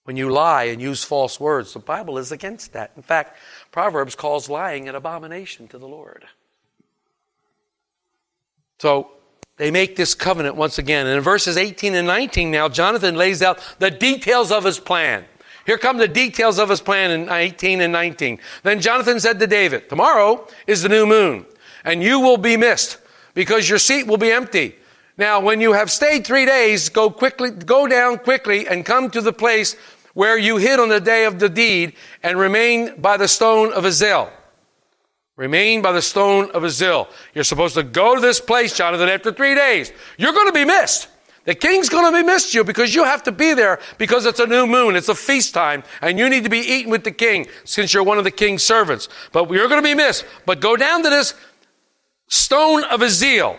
when 0.06 0.16
you 0.16 0.30
lie 0.30 0.64
and 0.64 0.80
use 0.80 1.02
false 1.02 1.40
words. 1.40 1.72
The 1.72 1.80
Bible 1.80 2.16
is 2.16 2.30
against 2.30 2.72
that. 2.74 2.92
In 2.96 3.02
fact, 3.02 3.36
Proverbs 3.72 4.14
calls 4.14 4.48
lying 4.48 4.88
an 4.88 4.94
abomination 4.94 5.66
to 5.68 5.78
the 5.78 5.88
Lord. 5.88 6.24
So 8.78 9.10
they 9.56 9.70
make 9.70 9.96
this 9.96 10.14
covenant 10.14 10.56
once 10.56 10.78
again. 10.78 11.06
And 11.06 11.16
in 11.16 11.22
verses 11.22 11.56
18 11.56 11.94
and 11.94 12.06
19 12.06 12.50
now, 12.50 12.68
Jonathan 12.68 13.16
lays 13.16 13.42
out 13.42 13.58
the 13.78 13.90
details 13.90 14.52
of 14.52 14.64
his 14.64 14.78
plan. 14.78 15.24
Here 15.64 15.78
come 15.78 15.98
the 15.98 16.08
details 16.08 16.58
of 16.58 16.68
his 16.68 16.80
plan 16.80 17.10
in 17.10 17.28
18 17.28 17.80
and 17.80 17.92
19. 17.92 18.38
Then 18.62 18.80
Jonathan 18.80 19.18
said 19.18 19.40
to 19.40 19.46
David, 19.46 19.88
Tomorrow 19.88 20.46
is 20.66 20.82
the 20.82 20.88
new 20.88 21.06
moon, 21.06 21.44
and 21.84 22.02
you 22.02 22.20
will 22.20 22.36
be 22.36 22.56
missed 22.56 22.98
because 23.34 23.68
your 23.68 23.78
seat 23.78 24.06
will 24.06 24.16
be 24.16 24.30
empty. 24.30 24.76
Now, 25.18 25.40
when 25.40 25.60
you 25.60 25.72
have 25.72 25.90
stayed 25.90 26.26
three 26.26 26.44
days, 26.44 26.88
go 26.88 27.10
quickly, 27.10 27.50
go 27.50 27.88
down 27.88 28.18
quickly 28.18 28.68
and 28.68 28.84
come 28.84 29.10
to 29.10 29.20
the 29.20 29.32
place 29.32 29.74
where 30.12 30.38
you 30.38 30.58
hid 30.58 30.78
on 30.78 30.88
the 30.88 31.00
day 31.00 31.24
of 31.24 31.38
the 31.38 31.48
deed 31.48 31.94
and 32.22 32.38
remain 32.38 33.00
by 33.00 33.16
the 33.16 33.28
stone 33.28 33.72
of 33.72 33.84
Ezel. 33.84 34.30
Remain 35.36 35.82
by 35.82 35.92
the 35.92 36.00
stone 36.00 36.50
of 36.52 36.62
Ezel. 36.62 37.08
You're 37.34 37.44
supposed 37.44 37.74
to 37.74 37.82
go 37.82 38.14
to 38.14 38.20
this 38.20 38.40
place, 38.40 38.74
Jonathan, 38.74 39.08
after 39.08 39.30
three 39.30 39.54
days. 39.54 39.92
You're 40.16 40.32
going 40.32 40.46
to 40.46 40.52
be 40.52 40.64
missed. 40.64 41.08
The 41.44 41.54
king's 41.54 41.88
going 41.88 42.10
to 42.10 42.18
be 42.18 42.24
missed 42.24 42.54
you 42.54 42.64
because 42.64 42.94
you 42.94 43.04
have 43.04 43.22
to 43.24 43.32
be 43.32 43.54
there 43.54 43.78
because 43.98 44.26
it's 44.26 44.40
a 44.40 44.46
new 44.46 44.66
moon. 44.66 44.96
It's 44.96 45.08
a 45.08 45.14
feast 45.14 45.54
time 45.54 45.84
and 46.02 46.18
you 46.18 46.28
need 46.28 46.42
to 46.44 46.50
be 46.50 46.58
eating 46.58 46.90
with 46.90 47.04
the 47.04 47.12
king 47.12 47.46
since 47.64 47.94
you're 47.94 48.02
one 48.02 48.18
of 48.18 48.24
the 48.24 48.32
king's 48.32 48.64
servants. 48.64 49.08
But 49.30 49.48
you're 49.50 49.68
going 49.68 49.82
to 49.82 49.88
be 49.88 49.94
missed. 49.94 50.24
But 50.44 50.60
go 50.60 50.76
down 50.76 51.04
to 51.04 51.10
this 51.10 51.34
stone 52.26 52.82
of 52.84 53.00
Ezel. 53.00 53.58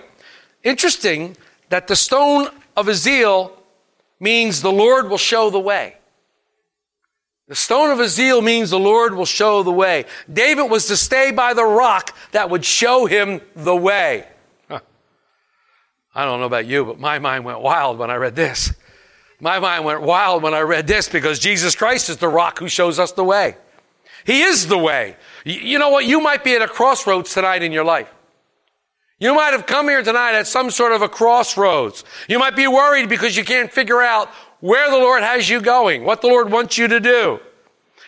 Interesting 0.63 1.37
that 1.69 1.87
the 1.87 1.95
stone 1.95 2.49
of 2.75 2.87
Ezel 2.87 3.53
means 4.19 4.61
the 4.61 4.71
Lord 4.71 5.09
will 5.09 5.17
show 5.17 5.49
the 5.49 5.59
way. 5.59 5.96
The 7.47 7.55
stone 7.55 7.91
of 7.91 7.99
Ezel 7.99 8.43
means 8.43 8.69
the 8.69 8.79
Lord 8.79 9.13
will 9.13 9.25
show 9.25 9.63
the 9.63 9.71
way. 9.71 10.05
David 10.31 10.69
was 10.69 10.87
to 10.87 10.97
stay 10.97 11.31
by 11.31 11.53
the 11.53 11.63
rock 11.63 12.15
that 12.31 12.49
would 12.49 12.65
show 12.65 13.05
him 13.05 13.41
the 13.55 13.75
way. 13.75 14.27
I 14.69 16.25
don't 16.25 16.39
know 16.39 16.45
about 16.45 16.65
you, 16.65 16.83
but 16.83 16.99
my 16.99 17.19
mind 17.19 17.45
went 17.45 17.61
wild 17.61 17.99
when 17.99 18.09
I 18.09 18.15
read 18.15 18.35
this. 18.35 18.73
My 19.39 19.59
mind 19.59 19.85
went 19.85 20.01
wild 20.01 20.41
when 20.41 20.55
I 20.55 20.61
read 20.61 20.87
this 20.87 21.07
because 21.07 21.37
Jesus 21.37 21.75
Christ 21.75 22.09
is 22.09 22.17
the 22.17 22.27
rock 22.27 22.57
who 22.57 22.67
shows 22.67 22.97
us 22.97 23.11
the 23.11 23.23
way. 23.23 23.55
He 24.25 24.41
is 24.41 24.67
the 24.67 24.77
way. 24.77 25.15
You 25.45 25.77
know 25.79 25.89
what? 25.89 26.05
You 26.05 26.19
might 26.19 26.43
be 26.43 26.55
at 26.55 26.61
a 26.61 26.67
crossroads 26.67 27.33
tonight 27.33 27.61
in 27.61 27.71
your 27.71 27.85
life. 27.85 28.11
You 29.19 29.33
might 29.33 29.51
have 29.51 29.65
come 29.65 29.87
here 29.87 30.03
tonight 30.03 30.33
at 30.33 30.47
some 30.47 30.69
sort 30.69 30.91
of 30.91 31.01
a 31.01 31.09
crossroads. 31.09 32.03
You 32.27 32.39
might 32.39 32.55
be 32.55 32.67
worried 32.67 33.09
because 33.09 33.37
you 33.37 33.45
can't 33.45 33.71
figure 33.71 34.01
out 34.01 34.29
where 34.59 34.89
the 34.89 34.97
Lord 34.97 35.23
has 35.23 35.49
you 35.49 35.61
going, 35.61 36.03
what 36.03 36.21
the 36.21 36.27
Lord 36.27 36.51
wants 36.51 36.77
you 36.77 36.87
to 36.87 36.99
do. 36.99 37.39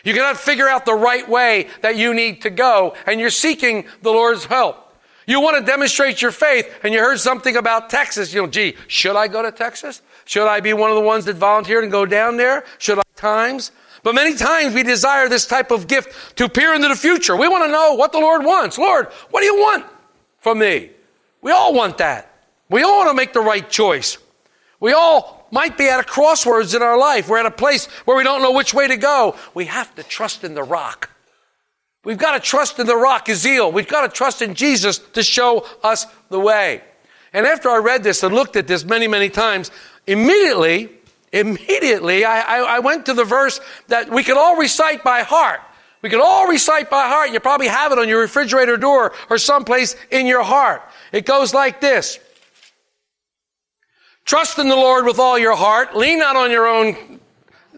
You 0.04 0.14
cannot 0.14 0.36
figure 0.38 0.68
out 0.68 0.86
the 0.86 0.94
right 0.94 1.28
way 1.28 1.68
that 1.82 1.96
you 1.96 2.14
need 2.14 2.42
to 2.42 2.50
go, 2.50 2.94
and 3.06 3.20
you're 3.20 3.30
seeking 3.30 3.86
the 4.02 4.10
Lord's 4.10 4.46
help. 4.46 4.94
You 5.26 5.40
want 5.40 5.58
to 5.58 5.64
demonstrate 5.64 6.22
your 6.22 6.32
faith, 6.32 6.72
and 6.82 6.92
you 6.92 7.00
heard 7.00 7.20
something 7.20 7.56
about 7.56 7.90
Texas. 7.90 8.32
You 8.32 8.42
know, 8.42 8.48
gee, 8.48 8.76
should 8.88 9.14
I 9.14 9.28
go 9.28 9.42
to 9.42 9.52
Texas? 9.52 10.02
Should 10.24 10.48
I 10.48 10.60
be 10.60 10.72
one 10.72 10.90
of 10.90 10.96
the 10.96 11.02
ones 11.02 11.24
that 11.26 11.36
volunteered 11.36 11.84
and 11.84 11.92
go 11.92 12.06
down 12.06 12.36
there? 12.36 12.64
Should 12.78 12.98
I 12.98 13.02
times? 13.20 13.70
But 14.02 14.14
many 14.14 14.34
times 14.34 14.74
we 14.74 14.82
desire 14.82 15.28
this 15.28 15.46
type 15.46 15.70
of 15.70 15.86
gift 15.86 16.36
to 16.38 16.48
peer 16.48 16.74
into 16.74 16.88
the 16.88 16.96
future. 16.96 17.36
We 17.36 17.48
want 17.48 17.64
to 17.64 17.70
know 17.70 17.94
what 17.94 18.12
the 18.12 18.18
Lord 18.18 18.44
wants. 18.44 18.78
Lord, 18.78 19.08
what 19.30 19.40
do 19.40 19.46
you 19.46 19.56
want 19.56 19.84
from 20.38 20.58
me? 20.58 20.90
We 21.42 21.52
all 21.52 21.74
want 21.74 21.98
that. 21.98 22.34
We 22.70 22.82
all 22.82 22.98
want 22.98 23.10
to 23.10 23.14
make 23.14 23.32
the 23.32 23.40
right 23.40 23.68
choice. 23.68 24.16
We 24.80 24.92
all 24.92 25.39
might 25.50 25.76
be 25.76 25.88
at 25.88 26.00
a 26.00 26.04
crossroads 26.04 26.74
in 26.74 26.82
our 26.82 26.98
life. 26.98 27.28
We're 27.28 27.38
at 27.38 27.46
a 27.46 27.50
place 27.50 27.86
where 28.04 28.16
we 28.16 28.24
don't 28.24 28.42
know 28.42 28.52
which 28.52 28.74
way 28.74 28.88
to 28.88 28.96
go. 28.96 29.36
We 29.54 29.66
have 29.66 29.94
to 29.96 30.02
trust 30.02 30.44
in 30.44 30.54
the 30.54 30.62
rock. 30.62 31.10
We've 32.04 32.18
got 32.18 32.32
to 32.32 32.40
trust 32.40 32.78
in 32.78 32.86
the 32.86 32.96
rock, 32.96 33.28
Ezekiel. 33.28 33.72
We've 33.72 33.88
got 33.88 34.02
to 34.02 34.08
trust 34.08 34.40
in 34.40 34.54
Jesus 34.54 34.98
to 34.98 35.22
show 35.22 35.66
us 35.82 36.06
the 36.30 36.40
way. 36.40 36.82
And 37.32 37.46
after 37.46 37.68
I 37.68 37.78
read 37.78 38.02
this 38.02 38.22
and 38.22 38.34
looked 38.34 38.56
at 38.56 38.66
this 38.66 38.84
many, 38.84 39.06
many 39.06 39.28
times, 39.28 39.70
immediately, 40.06 40.90
immediately, 41.32 42.24
I, 42.24 42.40
I, 42.40 42.76
I 42.76 42.78
went 42.78 43.06
to 43.06 43.14
the 43.14 43.24
verse 43.24 43.60
that 43.88 44.10
we 44.10 44.24
could 44.24 44.36
all 44.36 44.56
recite 44.56 45.04
by 45.04 45.22
heart. 45.22 45.60
We 46.02 46.08
could 46.08 46.22
all 46.22 46.48
recite 46.48 46.88
by 46.88 47.08
heart. 47.08 47.30
You 47.30 47.40
probably 47.40 47.68
have 47.68 47.92
it 47.92 47.98
on 47.98 48.08
your 48.08 48.20
refrigerator 48.20 48.78
door 48.78 49.12
or 49.28 49.36
someplace 49.36 49.94
in 50.10 50.26
your 50.26 50.42
heart. 50.42 50.82
It 51.12 51.26
goes 51.26 51.52
like 51.52 51.80
this. 51.80 52.18
Trust 54.24 54.58
in 54.58 54.68
the 54.68 54.76
Lord 54.76 55.04
with 55.04 55.18
all 55.18 55.38
your 55.38 55.56
heart. 55.56 55.96
Lean 55.96 56.18
not 56.18 56.36
on 56.36 56.50
your 56.50 56.66
own 56.66 57.20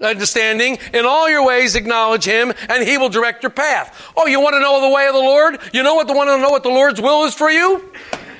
understanding. 0.01 0.79
In 0.93 1.07
all 1.07 1.31
your 1.31 1.45
ways 1.47 1.77
acknowledge 1.77 2.25
Him 2.25 2.53
and 2.69 2.87
He 2.87 2.99
will 2.99 3.09
direct 3.09 3.43
your 3.43 3.51
path. 3.51 4.13
Oh, 4.17 4.27
you 4.27 4.41
want 4.41 4.55
to 4.55 4.61
know 4.61 4.81
the 4.81 4.95
way 4.95 5.07
of 5.07 5.15
the 5.15 5.21
Lord? 5.21 5.59
You 5.73 5.83
know 5.83 5.95
what 5.95 6.07
the 6.07 6.13
want 6.13 6.29
to 6.29 6.39
know 6.39 6.51
what 6.51 6.63
the 6.63 6.69
Lord's 6.69 7.01
will 7.01 7.25
is 7.25 7.35
for 7.35 7.51
you? 7.51 7.93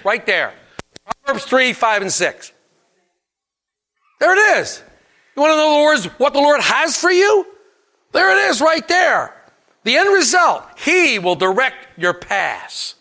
Right 0.05 0.25
there. 0.27 0.53
Proverbs 1.25 1.45
3, 1.45 1.73
5, 1.73 2.03
and 2.03 2.13
6. 2.13 2.53
There 4.21 4.33
it 4.33 4.59
is. 4.61 4.83
You 5.37 5.43
want 5.43 5.53
to 5.53 5.57
know 5.57 5.71
the 5.71 5.77
Lord's, 5.77 6.05
what 6.19 6.33
the 6.33 6.41
Lord 6.41 6.61
has 6.61 6.97
for 6.97 7.11
you? 7.11 7.47
There 8.13 8.31
it 8.31 8.51
is 8.51 8.61
right 8.61 8.87
there. 8.87 9.35
The 9.85 9.97
end 9.97 10.13
result, 10.13 10.65
He 10.79 11.19
will 11.19 11.35
direct 11.35 11.99
your 11.99 12.15
path. 12.15 12.95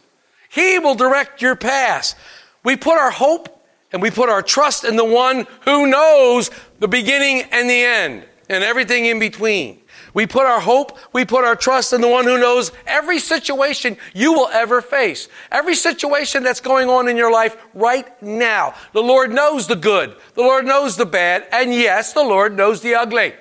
He 0.49 0.79
will 0.79 0.95
direct 0.95 1.41
your 1.41 1.55
path. 1.55 2.15
We 2.63 2.75
put 2.75 2.97
our 2.97 3.11
hope 3.11 3.50
and 3.91 4.01
we 4.01 4.11
put 4.11 4.29
our 4.29 4.41
trust 4.41 4.83
in 4.83 4.95
the 4.95 5.05
one 5.05 5.47
who 5.65 5.87
knows 5.87 6.49
the 6.79 6.87
beginning 6.87 7.43
and 7.51 7.69
the 7.69 7.83
end 7.83 8.25
and 8.49 8.63
everything 8.63 9.05
in 9.05 9.19
between. 9.19 9.81
We 10.13 10.27
put 10.27 10.45
our 10.45 10.59
hope, 10.59 10.97
we 11.13 11.23
put 11.23 11.45
our 11.45 11.55
trust 11.55 11.93
in 11.93 12.01
the 12.01 12.07
one 12.07 12.25
who 12.25 12.37
knows 12.37 12.71
every 12.85 13.19
situation 13.19 13.97
you 14.13 14.33
will 14.33 14.49
ever 14.49 14.81
face. 14.81 15.29
Every 15.51 15.75
situation 15.75 16.43
that's 16.43 16.59
going 16.59 16.89
on 16.89 17.07
in 17.07 17.15
your 17.15 17.31
life 17.31 17.55
right 17.73 18.21
now. 18.21 18.73
The 18.93 19.01
Lord 19.01 19.31
knows 19.31 19.67
the 19.67 19.75
good. 19.75 20.15
The 20.33 20.41
Lord 20.41 20.65
knows 20.65 20.97
the 20.97 21.05
bad. 21.05 21.47
And 21.51 21.73
yes, 21.73 22.13
the 22.13 22.23
Lord 22.23 22.57
knows 22.57 22.81
the 22.81 22.95
ugly. 22.95 23.33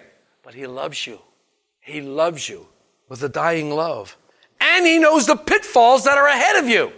But 0.45 0.55
He 0.55 0.67
loves 0.67 1.07
you. 1.07 1.21
He 1.81 2.01
loves 2.01 2.49
you 2.49 2.69
with 3.09 3.23
a 3.25 3.29
dying 3.29 3.71
love. 3.71 4.17
And 4.61 4.87
He 4.87 4.99
knows 4.99 5.27
the 5.27 5.37
pitfalls 5.37 6.05
that 6.05 6.19
are 6.19 6.29
ahead 6.29 6.63
of 6.63 6.69
you. 6.69 6.93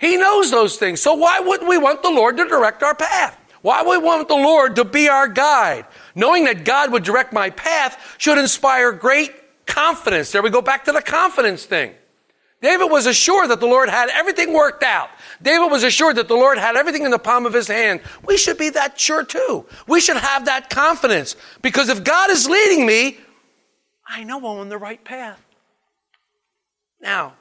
He 0.00 0.16
knows 0.16 0.50
those 0.50 0.76
things. 0.76 1.00
So 1.00 1.14
why 1.14 1.40
wouldn't 1.40 1.68
we 1.68 1.76
want 1.76 2.02
the 2.02 2.10
Lord 2.10 2.38
to 2.38 2.48
direct 2.48 2.82
our 2.82 2.94
path? 2.94 3.38
Why 3.62 3.82
would 3.82 4.00
we 4.00 4.04
want 4.04 4.28
the 4.28 4.34
Lord 4.34 4.76
to 4.76 4.84
be 4.84 5.08
our 5.08 5.28
guide? 5.28 5.84
Knowing 6.14 6.44
that 6.44 6.64
God 6.64 6.90
would 6.92 7.04
direct 7.04 7.34
my 7.34 7.50
path 7.50 8.16
should 8.16 8.38
inspire 8.38 8.92
great 8.92 9.66
confidence. 9.66 10.32
There 10.32 10.42
we 10.42 10.48
go 10.48 10.62
back 10.62 10.86
to 10.86 10.92
the 10.92 11.02
confidence 11.02 11.66
thing. 11.66 11.94
David 12.62 12.90
was 12.90 13.06
assured 13.06 13.50
that 13.50 13.60
the 13.60 13.66
Lord 13.66 13.88
had 13.88 14.08
everything 14.10 14.52
worked 14.52 14.82
out. 14.82 15.10
David 15.42 15.70
was 15.70 15.82
assured 15.82 16.16
that 16.16 16.28
the 16.28 16.34
Lord 16.34 16.58
had 16.58 16.76
everything 16.76 17.04
in 17.04 17.10
the 17.10 17.18
palm 17.18 17.46
of 17.46 17.52
his 17.52 17.68
hand. 17.68 18.00
We 18.24 18.36
should 18.36 18.58
be 18.58 18.70
that 18.70 18.98
sure 18.98 19.24
too. 19.24 19.66
We 19.86 20.00
should 20.00 20.18
have 20.18 20.46
that 20.46 20.70
confidence 20.70 21.36
because 21.62 21.88
if 21.90 22.04
God 22.04 22.30
is 22.30 22.48
leading 22.48 22.86
me, 22.86 23.18
I 24.06 24.24
know 24.24 24.38
I'm 24.38 24.44
on 24.44 24.68
the 24.68 24.78
right 24.78 25.02
path. 25.02 25.40
Now, 27.00 27.34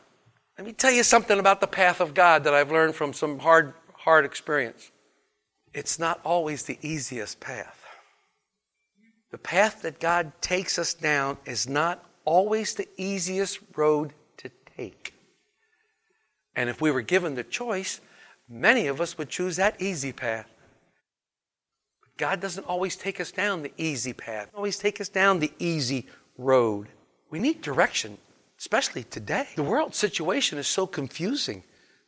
let 0.60 0.66
me 0.66 0.74
tell 0.74 0.92
you 0.92 1.04
something 1.04 1.40
about 1.40 1.62
the 1.62 1.68
path 1.68 2.02
of 2.02 2.14
God 2.14 2.44
that 2.44 2.54
I've 2.54 2.70
learned 2.70 2.94
from 2.94 3.14
some 3.14 3.40
hard, 3.40 3.74
hard 3.94 4.26
experience. 4.26 4.92
It's 5.74 5.98
not 5.98 6.20
always 6.26 6.64
the 6.64 6.78
easiest 6.82 7.40
path. 7.40 7.82
The 9.32 9.38
path 9.38 9.84
that 9.84 10.02
God 10.02 10.34
takes 10.42 10.78
us 10.78 10.94
down 10.94 11.38
is 11.46 11.70
not 11.70 12.04
always 12.26 12.74
the 12.74 12.90
easiest 12.98 13.60
road 13.78 14.12
to 14.36 14.52
take. 14.76 15.14
And 16.58 16.70
if 16.70 16.82
we 16.82 16.92
were 16.92 17.04
given 17.04 17.36
the 17.36 17.46
choice, 17.46 18.02
many 18.50 18.88
of 18.88 19.00
us 19.00 19.18
would 19.18 19.30
choose 19.30 19.56
that 19.56 19.82
easy 19.82 20.12
path. 20.12 20.50
But 22.02 22.18
God 22.18 22.42
doesn't 22.42 22.66
always 22.66 22.98
take 22.98 23.22
us 23.22 23.32
down 23.32 23.64
the 23.64 23.72
easy 23.78 24.12
path, 24.12 24.50
always 24.54 24.78
take 24.78 25.00
us 25.00 25.08
down 25.08 25.40
the 25.40 25.54
easy 25.58 26.08
road. 26.38 26.90
We 27.32 27.40
need 27.40 27.62
direction 27.62 28.18
especially 28.60 29.04
today. 29.04 29.48
The 29.56 29.64
world 29.64 29.96
situation 29.96 30.58
is 30.58 30.68
so 30.68 30.86
confusing. 30.86 31.64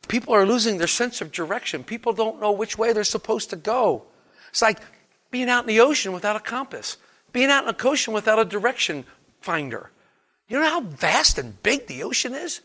People 0.08 0.34
are 0.34 0.46
losing 0.46 0.78
their 0.78 0.86
sense 0.86 1.20
of 1.20 1.32
direction. 1.32 1.82
People 1.82 2.12
don't 2.12 2.40
know 2.40 2.52
which 2.52 2.76
way 2.76 2.92
they're 2.92 3.04
supposed 3.04 3.50
to 3.50 3.56
go. 3.56 4.02
It's 4.50 4.62
like 4.62 4.78
being 5.30 5.48
out 5.48 5.64
in 5.64 5.68
the 5.68 5.80
ocean 5.80 6.12
without 6.12 6.36
a 6.36 6.40
compass, 6.40 6.98
being 7.32 7.50
out 7.50 7.66
in 7.66 7.74
the 7.74 7.88
ocean 7.88 8.12
without 8.12 8.38
a 8.38 8.44
direction 8.44 9.04
finder. 9.40 9.90
You 10.48 10.60
know 10.60 10.68
how 10.68 10.82
vast 10.82 11.38
and 11.38 11.60
big 11.62 11.86
the 11.86 12.02
ocean 12.02 12.34
is? 12.34 12.60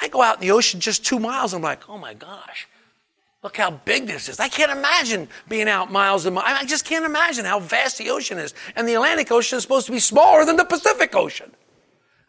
I 0.00 0.08
go 0.08 0.22
out 0.22 0.36
in 0.36 0.40
the 0.40 0.50
ocean 0.50 0.80
just 0.80 1.04
two 1.04 1.20
miles, 1.20 1.54
I'm 1.54 1.62
like, 1.62 1.88
oh 1.88 1.98
my 1.98 2.14
gosh, 2.14 2.66
look 3.44 3.56
how 3.56 3.70
big 3.70 4.06
this 4.06 4.28
is. 4.28 4.40
I 4.40 4.48
can't 4.48 4.72
imagine 4.72 5.28
being 5.48 5.68
out 5.68 5.92
miles 5.92 6.26
and 6.26 6.34
miles. 6.34 6.58
I 6.60 6.64
just 6.64 6.84
can't 6.84 7.04
imagine 7.04 7.44
how 7.44 7.60
vast 7.60 7.98
the 7.98 8.10
ocean 8.10 8.38
is. 8.38 8.54
And 8.74 8.88
the 8.88 8.94
Atlantic 8.94 9.30
Ocean 9.30 9.58
is 9.58 9.62
supposed 9.62 9.86
to 9.86 9.92
be 9.92 10.00
smaller 10.00 10.44
than 10.44 10.56
the 10.56 10.64
Pacific 10.64 11.14
Ocean. 11.14 11.52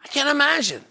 I 0.04 0.08
can't 0.08 0.28
imagine. 0.28 0.84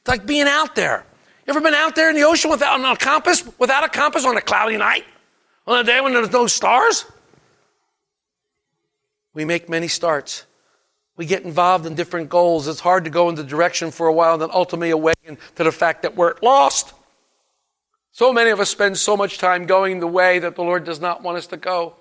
It's 0.00 0.08
like 0.08 0.26
being 0.26 0.46
out 0.46 0.74
there. 0.74 1.04
You 1.46 1.52
ever 1.52 1.60
been 1.60 1.74
out 1.74 1.96
there 1.96 2.10
in 2.10 2.16
the 2.16 2.24
ocean 2.24 2.50
without 2.50 2.78
a 2.78 2.96
compass? 2.96 3.42
Without 3.58 3.82
a 3.82 3.88
compass 3.88 4.26
on 4.26 4.36
a 4.36 4.42
cloudy 4.42 4.76
night? 4.76 5.04
On 5.66 5.78
a 5.78 5.84
day 5.84 6.00
when 6.00 6.12
there's 6.12 6.30
no 6.30 6.46
stars? 6.46 7.06
We 9.34 9.44
make 9.44 9.68
many 9.68 9.88
starts, 9.88 10.44
We 11.16 11.26
get 11.26 11.44
involved 11.44 11.86
in 11.86 11.94
different 11.94 12.28
goals. 12.28 12.68
It's 12.68 12.80
hard 12.80 13.04
to 13.04 13.10
go 13.10 13.28
in 13.28 13.34
the 13.34 13.44
direction 13.44 13.90
for 13.90 14.06
a 14.08 14.12
while 14.12 14.34
and 14.34 14.42
then 14.42 14.50
ultimately 14.52 14.90
awaken 14.90 15.38
to 15.56 15.64
the 15.64 15.72
fact 15.72 16.02
that 16.02 16.16
we're 16.16 16.34
lost. 16.42 16.92
So 18.12 18.32
many 18.32 18.50
of 18.50 18.60
us 18.60 18.68
spend 18.68 18.98
so 18.98 19.16
much 19.16 19.38
time 19.38 19.66
going 19.66 20.00
the 20.00 20.06
way 20.06 20.38
that 20.40 20.56
the 20.56 20.62
Lord 20.62 20.84
does 20.84 21.00
not 21.00 21.22
want 21.22 21.38
us 21.38 21.46
to 21.48 21.56
go. 21.56 21.94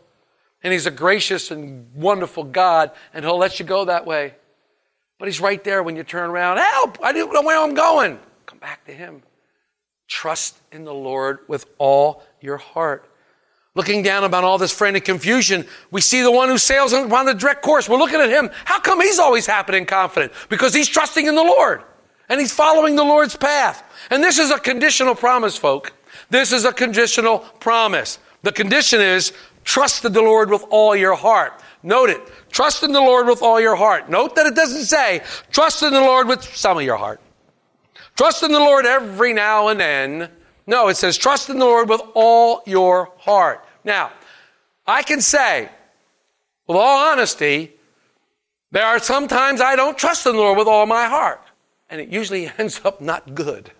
And 0.63 0.73
He's 0.73 0.87
a 0.87 0.91
gracious 0.91 1.51
and 1.51 1.93
wonderful 1.93 2.43
God, 2.43 2.91
and 3.13 3.23
He'll 3.23 3.37
let 3.37 3.59
you 3.59 3.65
go 3.65 3.85
that 3.85 4.05
way. 4.05 4.33
But 5.19 5.27
He's 5.27 5.39
right 5.39 5.63
there 5.63 5.83
when 5.83 5.95
you 5.95 6.03
turn 6.03 6.29
around. 6.29 6.57
Help! 6.57 6.97
I 7.03 7.11
don't 7.11 7.33
know 7.33 7.41
where 7.41 7.59
I'm 7.59 7.73
going. 7.73 8.19
Come 8.45 8.59
back 8.59 8.85
to 8.85 8.91
Him. 8.91 9.23
Trust 10.07 10.57
in 10.71 10.85
the 10.85 10.93
Lord 10.93 11.39
with 11.47 11.65
all 11.77 12.23
your 12.39 12.57
heart. 12.57 13.09
Looking 13.77 14.01
down 14.01 14.23
about 14.23 14.43
all 14.43 14.57
this 14.57 14.71
frantic 14.71 15.05
confusion, 15.05 15.67
we 15.91 16.01
see 16.01 16.23
the 16.23 16.31
one 16.31 16.49
who 16.49 16.57
sails 16.57 16.93
upon 16.93 17.27
the 17.27 17.35
direct 17.35 17.61
course. 17.61 17.87
We're 17.87 17.99
looking 17.99 18.19
at 18.19 18.29
him. 18.29 18.49
How 18.65 18.79
come 18.79 18.99
he's 18.99 19.19
always 19.19 19.45
happy 19.45 19.77
and 19.77 19.87
confident? 19.87 20.31
Because 20.49 20.73
he's 20.73 20.87
trusting 20.87 21.27
in 21.27 21.35
the 21.35 21.43
Lord 21.43 21.83
and 22.27 22.39
he's 22.39 22.51
following 22.51 22.95
the 22.95 23.03
Lord's 23.03 23.35
path. 23.35 23.83
And 24.09 24.23
this 24.23 24.39
is 24.39 24.49
a 24.49 24.57
conditional 24.57 25.13
promise, 25.13 25.57
folk. 25.57 25.93
This 26.31 26.51
is 26.51 26.65
a 26.65 26.73
conditional 26.73 27.39
promise. 27.59 28.17
The 28.41 28.51
condition 28.51 28.99
is 28.99 29.31
trust 29.63 30.03
in 30.05 30.13
the 30.13 30.23
Lord 30.23 30.49
with 30.49 30.65
all 30.71 30.95
your 30.95 31.15
heart. 31.15 31.61
Note 31.83 32.09
it. 32.09 32.21
Trust 32.51 32.83
in 32.83 32.91
the 32.91 32.99
Lord 32.99 33.27
with 33.27 33.41
all 33.41 33.61
your 33.61 33.75
heart. 33.75 34.09
Note 34.09 34.35
that 34.35 34.45
it 34.45 34.55
doesn't 34.55 34.85
say 34.85 35.21
trust 35.51 35.83
in 35.83 35.93
the 35.93 36.01
Lord 36.01 36.27
with 36.27 36.43
some 36.43 36.77
of 36.77 36.83
your 36.83 36.97
heart. 36.97 37.21
Trust 38.15 38.43
in 38.43 38.51
the 38.51 38.59
Lord 38.59 38.85
every 38.85 39.33
now 39.33 39.67
and 39.67 39.79
then. 39.79 40.29
No, 40.65 40.87
it 40.89 40.97
says 40.97 41.17
trust 41.17 41.49
in 41.49 41.59
the 41.59 41.65
Lord 41.65 41.87
with 41.87 42.01
all 42.13 42.61
your 42.65 43.11
heart. 43.19 43.63
Now, 43.83 44.11
I 44.85 45.03
can 45.03 45.21
say, 45.21 45.69
with 46.65 46.77
all 46.77 47.11
honesty, 47.11 47.73
there 48.71 48.85
are 48.85 48.99
some 48.99 49.27
times 49.27 49.61
I 49.61 49.75
don't 49.75 49.97
trust 49.97 50.25
in 50.25 50.33
the 50.33 50.39
Lord 50.41 50.57
with 50.57 50.67
all 50.67 50.85
my 50.85 51.05
heart. 51.05 51.41
And 51.89 52.01
it 52.01 52.09
usually 52.09 52.51
ends 52.57 52.81
up 52.83 53.01
not 53.01 53.35
good. 53.35 53.71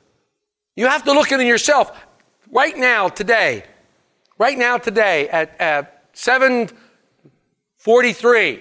You 0.76 0.88
have 0.88 1.04
to 1.06 1.12
look 1.14 1.32
in 1.32 1.42
yourself 1.42 1.92
right 2.52 2.78
now, 2.78 3.10
today, 3.10 3.64
right 4.38 4.58
now, 4.58 4.78
today, 4.78 5.28
at, 5.30 5.60
at 5.60 6.06
743. 7.88 8.56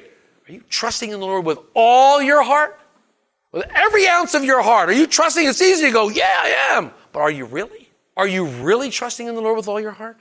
Are 0.49 0.52
you 0.52 0.62
trusting 0.71 1.11
in 1.11 1.18
the 1.18 1.26
Lord 1.26 1.45
with 1.45 1.59
all 1.75 2.23
your 2.23 2.45
heart? 2.45 2.78
With 3.50 3.66
every 3.75 4.06
ounce 4.06 4.35
of 4.35 4.45
your 4.45 4.62
heart. 4.62 4.88
Are 4.88 4.92
you 4.92 5.09
trusting? 5.09 5.45
It's 5.49 5.61
easy 5.61 5.87
to 5.87 5.92
go, 5.92 6.09
yeah, 6.09 6.30
I 6.30 6.76
am. 6.76 6.92
But 7.11 7.21
are 7.21 7.30
you 7.30 7.45
really? 7.45 7.88
Are 8.16 8.28
you 8.28 8.47
really 8.47 8.88
trusting 8.88 9.26
in 9.26 9.35
the 9.35 9.40
Lord 9.40 9.56
with 9.56 9.66
all 9.66 9.80
your 9.80 9.90
heart? 9.90 10.21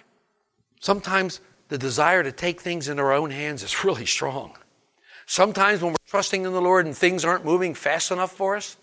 Sometimes 0.80 1.40
the 1.68 1.78
desire 1.78 2.24
to 2.24 2.32
take 2.32 2.62
things 2.62 2.90
into 2.90 3.04
our 3.04 3.14
own 3.14 3.30
hands 3.30 3.62
is 3.62 3.84
really 3.84 4.08
strong. 4.08 4.58
Sometimes 5.28 5.84
when 5.84 5.92
we're 5.92 6.08
trusting 6.08 6.44
in 6.44 6.52
the 6.52 6.62
Lord 6.62 6.88
and 6.88 6.98
things 6.98 7.24
aren't 7.24 7.46
moving 7.46 7.76
fast 7.76 8.10
enough 8.10 8.32
for 8.32 8.56
us, 8.56 8.76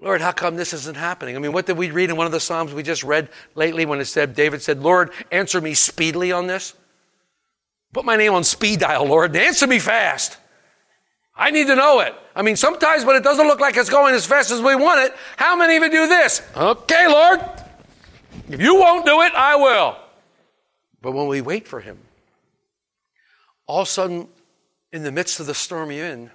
Lord, 0.00 0.20
how 0.20 0.30
come 0.30 0.54
this 0.54 0.72
isn't 0.72 0.96
happening? 0.96 1.34
I 1.34 1.40
mean, 1.40 1.52
what 1.52 1.66
did 1.66 1.76
we 1.76 1.90
read 1.90 2.10
in 2.10 2.16
one 2.16 2.26
of 2.26 2.32
the 2.32 2.38
Psalms 2.38 2.72
we 2.72 2.84
just 2.84 3.02
read 3.02 3.28
lately 3.56 3.86
when 3.86 4.00
it 4.00 4.04
said, 4.04 4.36
David 4.36 4.62
said, 4.62 4.84
Lord, 4.84 5.10
answer 5.32 5.60
me 5.60 5.74
speedily 5.74 6.30
on 6.30 6.46
this? 6.46 6.74
Put 7.92 8.04
my 8.04 8.16
name 8.16 8.34
on 8.34 8.44
speed 8.44 8.80
dial, 8.80 9.06
Lord, 9.06 9.34
and 9.34 9.44
answer 9.44 9.66
me 9.66 9.78
fast. 9.78 10.36
I 11.34 11.50
need 11.50 11.66
to 11.68 11.74
know 11.74 12.00
it. 12.00 12.14
I 12.36 12.42
mean, 12.42 12.56
sometimes 12.56 13.04
when 13.04 13.16
it 13.16 13.24
doesn't 13.24 13.46
look 13.46 13.60
like 13.60 13.76
it's 13.76 13.90
going 13.90 14.14
as 14.14 14.26
fast 14.26 14.50
as 14.50 14.60
we 14.60 14.74
want 14.76 15.00
it, 15.00 15.16
how 15.36 15.56
many 15.56 15.76
of 15.76 15.82
you 15.82 15.90
do 15.90 16.06
this? 16.06 16.42
Okay, 16.56 17.08
Lord, 17.08 17.40
if 18.48 18.60
you 18.60 18.76
won't 18.76 19.06
do 19.06 19.22
it, 19.22 19.32
I 19.34 19.56
will. 19.56 19.96
But 21.00 21.12
when 21.12 21.26
we 21.28 21.40
wait 21.40 21.66
for 21.66 21.80
Him, 21.80 21.98
all 23.66 23.82
of 23.82 23.88
a 23.88 23.90
sudden, 23.90 24.28
in 24.92 25.02
the 25.02 25.12
midst 25.12 25.40
of 25.40 25.46
the 25.46 25.54
storm 25.54 25.90
you're 25.90 26.06
in, 26.06 26.30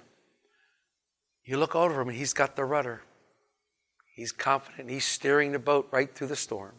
you 1.44 1.56
look 1.56 1.76
over 1.76 2.00
Him 2.00 2.08
and 2.08 2.16
He's 2.16 2.32
got 2.32 2.56
the 2.56 2.64
rudder. 2.64 3.02
He's 4.14 4.32
confident. 4.32 4.90
He's 4.90 5.04
steering 5.04 5.52
the 5.52 5.58
boat 5.58 5.88
right 5.92 6.12
through 6.12 6.28
the 6.28 6.36
storm. 6.36 6.74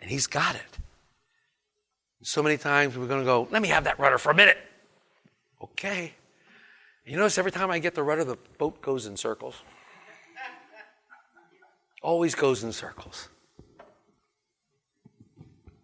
And 0.00 0.10
He's 0.10 0.26
got 0.26 0.56
it. 0.56 0.78
So 2.26 2.42
many 2.42 2.56
times 2.56 2.96
we're 2.96 3.06
going 3.06 3.20
to 3.20 3.26
go, 3.26 3.46
let 3.50 3.60
me 3.60 3.68
have 3.68 3.84
that 3.84 3.98
rudder 3.98 4.16
for 4.16 4.32
a 4.32 4.34
minute. 4.34 4.56
Okay. 5.62 6.14
You 7.04 7.18
notice 7.18 7.36
every 7.36 7.52
time 7.52 7.70
I 7.70 7.78
get 7.78 7.94
the 7.94 8.02
rudder, 8.02 8.24
the 8.24 8.38
boat 8.56 8.80
goes 8.80 9.04
in 9.04 9.14
circles. 9.14 9.56
Always 12.02 12.34
goes 12.34 12.64
in 12.64 12.72
circles. 12.72 13.28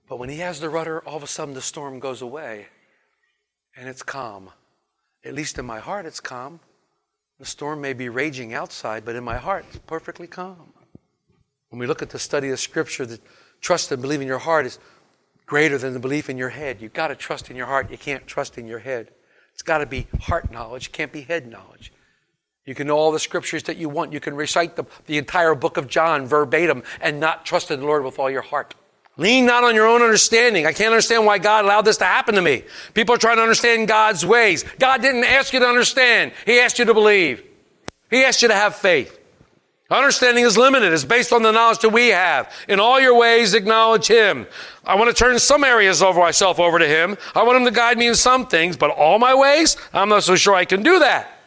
But 0.08 0.18
when 0.18 0.30
he 0.30 0.38
has 0.38 0.60
the 0.60 0.70
rudder, 0.70 1.00
all 1.06 1.16
of 1.16 1.22
a 1.22 1.26
sudden 1.26 1.52
the 1.52 1.60
storm 1.60 2.00
goes 2.00 2.22
away 2.22 2.68
and 3.76 3.86
it's 3.86 4.02
calm. 4.02 4.48
At 5.22 5.34
least 5.34 5.58
in 5.58 5.66
my 5.66 5.78
heart, 5.78 6.06
it's 6.06 6.20
calm. 6.20 6.58
The 7.38 7.44
storm 7.44 7.82
may 7.82 7.92
be 7.92 8.08
raging 8.08 8.54
outside, 8.54 9.04
but 9.04 9.14
in 9.14 9.24
my 9.24 9.36
heart, 9.36 9.66
it's 9.68 9.78
perfectly 9.80 10.26
calm. 10.26 10.72
When 11.68 11.78
we 11.78 11.86
look 11.86 12.00
at 12.00 12.08
the 12.08 12.18
study 12.18 12.48
of 12.48 12.58
Scripture, 12.58 13.04
the 13.04 13.20
trust 13.60 13.92
and 13.92 14.00
believe 14.00 14.22
in 14.22 14.26
your 14.26 14.38
heart 14.38 14.64
is 14.64 14.78
greater 15.50 15.78
than 15.78 15.94
the 15.94 15.98
belief 15.98 16.30
in 16.30 16.38
your 16.38 16.48
head. 16.48 16.80
You've 16.80 16.92
got 16.92 17.08
to 17.08 17.16
trust 17.16 17.50
in 17.50 17.56
your 17.56 17.66
heart. 17.66 17.90
You 17.90 17.98
can't 17.98 18.24
trust 18.24 18.56
in 18.56 18.68
your 18.68 18.78
head. 18.78 19.10
It's 19.52 19.62
got 19.62 19.78
to 19.78 19.86
be 19.86 20.06
heart 20.20 20.52
knowledge, 20.52 20.86
it 20.86 20.92
can't 20.92 21.12
be 21.12 21.22
head 21.22 21.50
knowledge. 21.50 21.92
You 22.66 22.76
can 22.76 22.86
know 22.86 22.96
all 22.96 23.10
the 23.10 23.18
scriptures 23.18 23.64
that 23.64 23.76
you 23.76 23.88
want. 23.88 24.12
You 24.12 24.20
can 24.20 24.36
recite 24.36 24.76
the, 24.76 24.84
the 25.06 25.18
entire 25.18 25.56
book 25.56 25.76
of 25.76 25.88
John 25.88 26.24
verbatim 26.24 26.84
and 27.00 27.18
not 27.18 27.44
trust 27.44 27.72
in 27.72 27.80
the 27.80 27.86
Lord 27.86 28.04
with 28.04 28.20
all 28.20 28.30
your 28.30 28.42
heart. 28.42 28.76
Lean 29.16 29.44
not 29.44 29.64
on 29.64 29.74
your 29.74 29.88
own 29.88 30.02
understanding. 30.02 30.66
I 30.66 30.72
can't 30.72 30.92
understand 30.92 31.26
why 31.26 31.38
God 31.38 31.64
allowed 31.64 31.82
this 31.82 31.96
to 31.96 32.04
happen 32.04 32.36
to 32.36 32.42
me. 32.42 32.62
People 32.94 33.16
are 33.16 33.18
trying 33.18 33.38
to 33.38 33.42
understand 33.42 33.88
God's 33.88 34.24
ways. 34.24 34.64
God 34.78 35.02
didn't 35.02 35.24
ask 35.24 35.52
you 35.52 35.58
to 35.58 35.66
understand. 35.66 36.30
He 36.46 36.60
asked 36.60 36.78
you 36.78 36.84
to 36.84 36.94
believe. 36.94 37.42
He 38.08 38.22
asked 38.22 38.40
you 38.42 38.48
to 38.48 38.54
have 38.54 38.76
faith. 38.76 39.19
Understanding 39.90 40.44
is 40.44 40.56
limited. 40.56 40.92
It's 40.92 41.04
based 41.04 41.32
on 41.32 41.42
the 41.42 41.50
knowledge 41.50 41.80
that 41.80 41.88
we 41.88 42.08
have. 42.08 42.52
In 42.68 42.78
all 42.78 43.00
your 43.00 43.16
ways, 43.16 43.54
acknowledge 43.54 44.06
Him. 44.06 44.46
I 44.84 44.94
want 44.94 45.14
to 45.14 45.14
turn 45.14 45.38
some 45.38 45.64
areas 45.64 46.00
of 46.00 46.16
myself 46.16 46.60
over 46.60 46.78
to 46.78 46.86
Him. 46.86 47.18
I 47.34 47.42
want 47.42 47.58
Him 47.58 47.64
to 47.64 47.72
guide 47.72 47.98
me 47.98 48.06
in 48.06 48.14
some 48.14 48.46
things, 48.46 48.76
but 48.76 48.90
all 48.90 49.18
my 49.18 49.34
ways, 49.34 49.76
I'm 49.92 50.08
not 50.08 50.22
so 50.22 50.36
sure 50.36 50.54
I 50.54 50.64
can 50.64 50.84
do 50.84 51.00
that. 51.00 51.38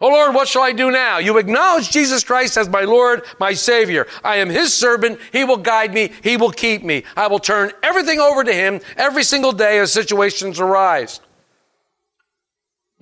Oh 0.00 0.08
Lord, 0.08 0.34
what 0.34 0.48
shall 0.48 0.62
I 0.62 0.72
do 0.72 0.90
now? 0.90 1.18
You 1.18 1.38
acknowledge 1.38 1.90
Jesus 1.90 2.24
Christ 2.24 2.56
as 2.56 2.68
my 2.68 2.82
Lord, 2.82 3.24
my 3.38 3.52
Savior. 3.52 4.06
I 4.24 4.36
am 4.36 4.48
His 4.48 4.74
servant. 4.74 5.20
He 5.32 5.44
will 5.44 5.56
guide 5.56 5.94
me. 5.94 6.12
He 6.22 6.36
will 6.36 6.50
keep 6.50 6.82
me. 6.82 7.04
I 7.16 7.28
will 7.28 7.38
turn 7.38 7.72
everything 7.82 8.18
over 8.18 8.42
to 8.42 8.52
Him 8.52 8.80
every 8.96 9.22
single 9.22 9.52
day 9.52 9.78
as 9.78 9.92
situations 9.92 10.58
arise. 10.58 11.20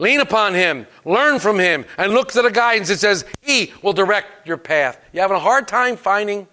Lean 0.01 0.19
upon 0.19 0.55
Him, 0.55 0.87
learn 1.05 1.39
from 1.39 1.59
Him, 1.59 1.85
and 1.97 2.13
look 2.13 2.33
to 2.33 2.43
the 2.43 2.51
guidance 2.51 2.89
that 2.89 2.99
says 2.99 3.25
He 3.41 3.73
will 3.83 3.93
direct 3.93 4.47
your 4.49 4.57
path. 4.57 4.99
You 5.13 5.21
having 5.21 5.37
a 5.37 5.41
hard 5.41 5.69
time 5.69 5.97
finding 5.97 6.49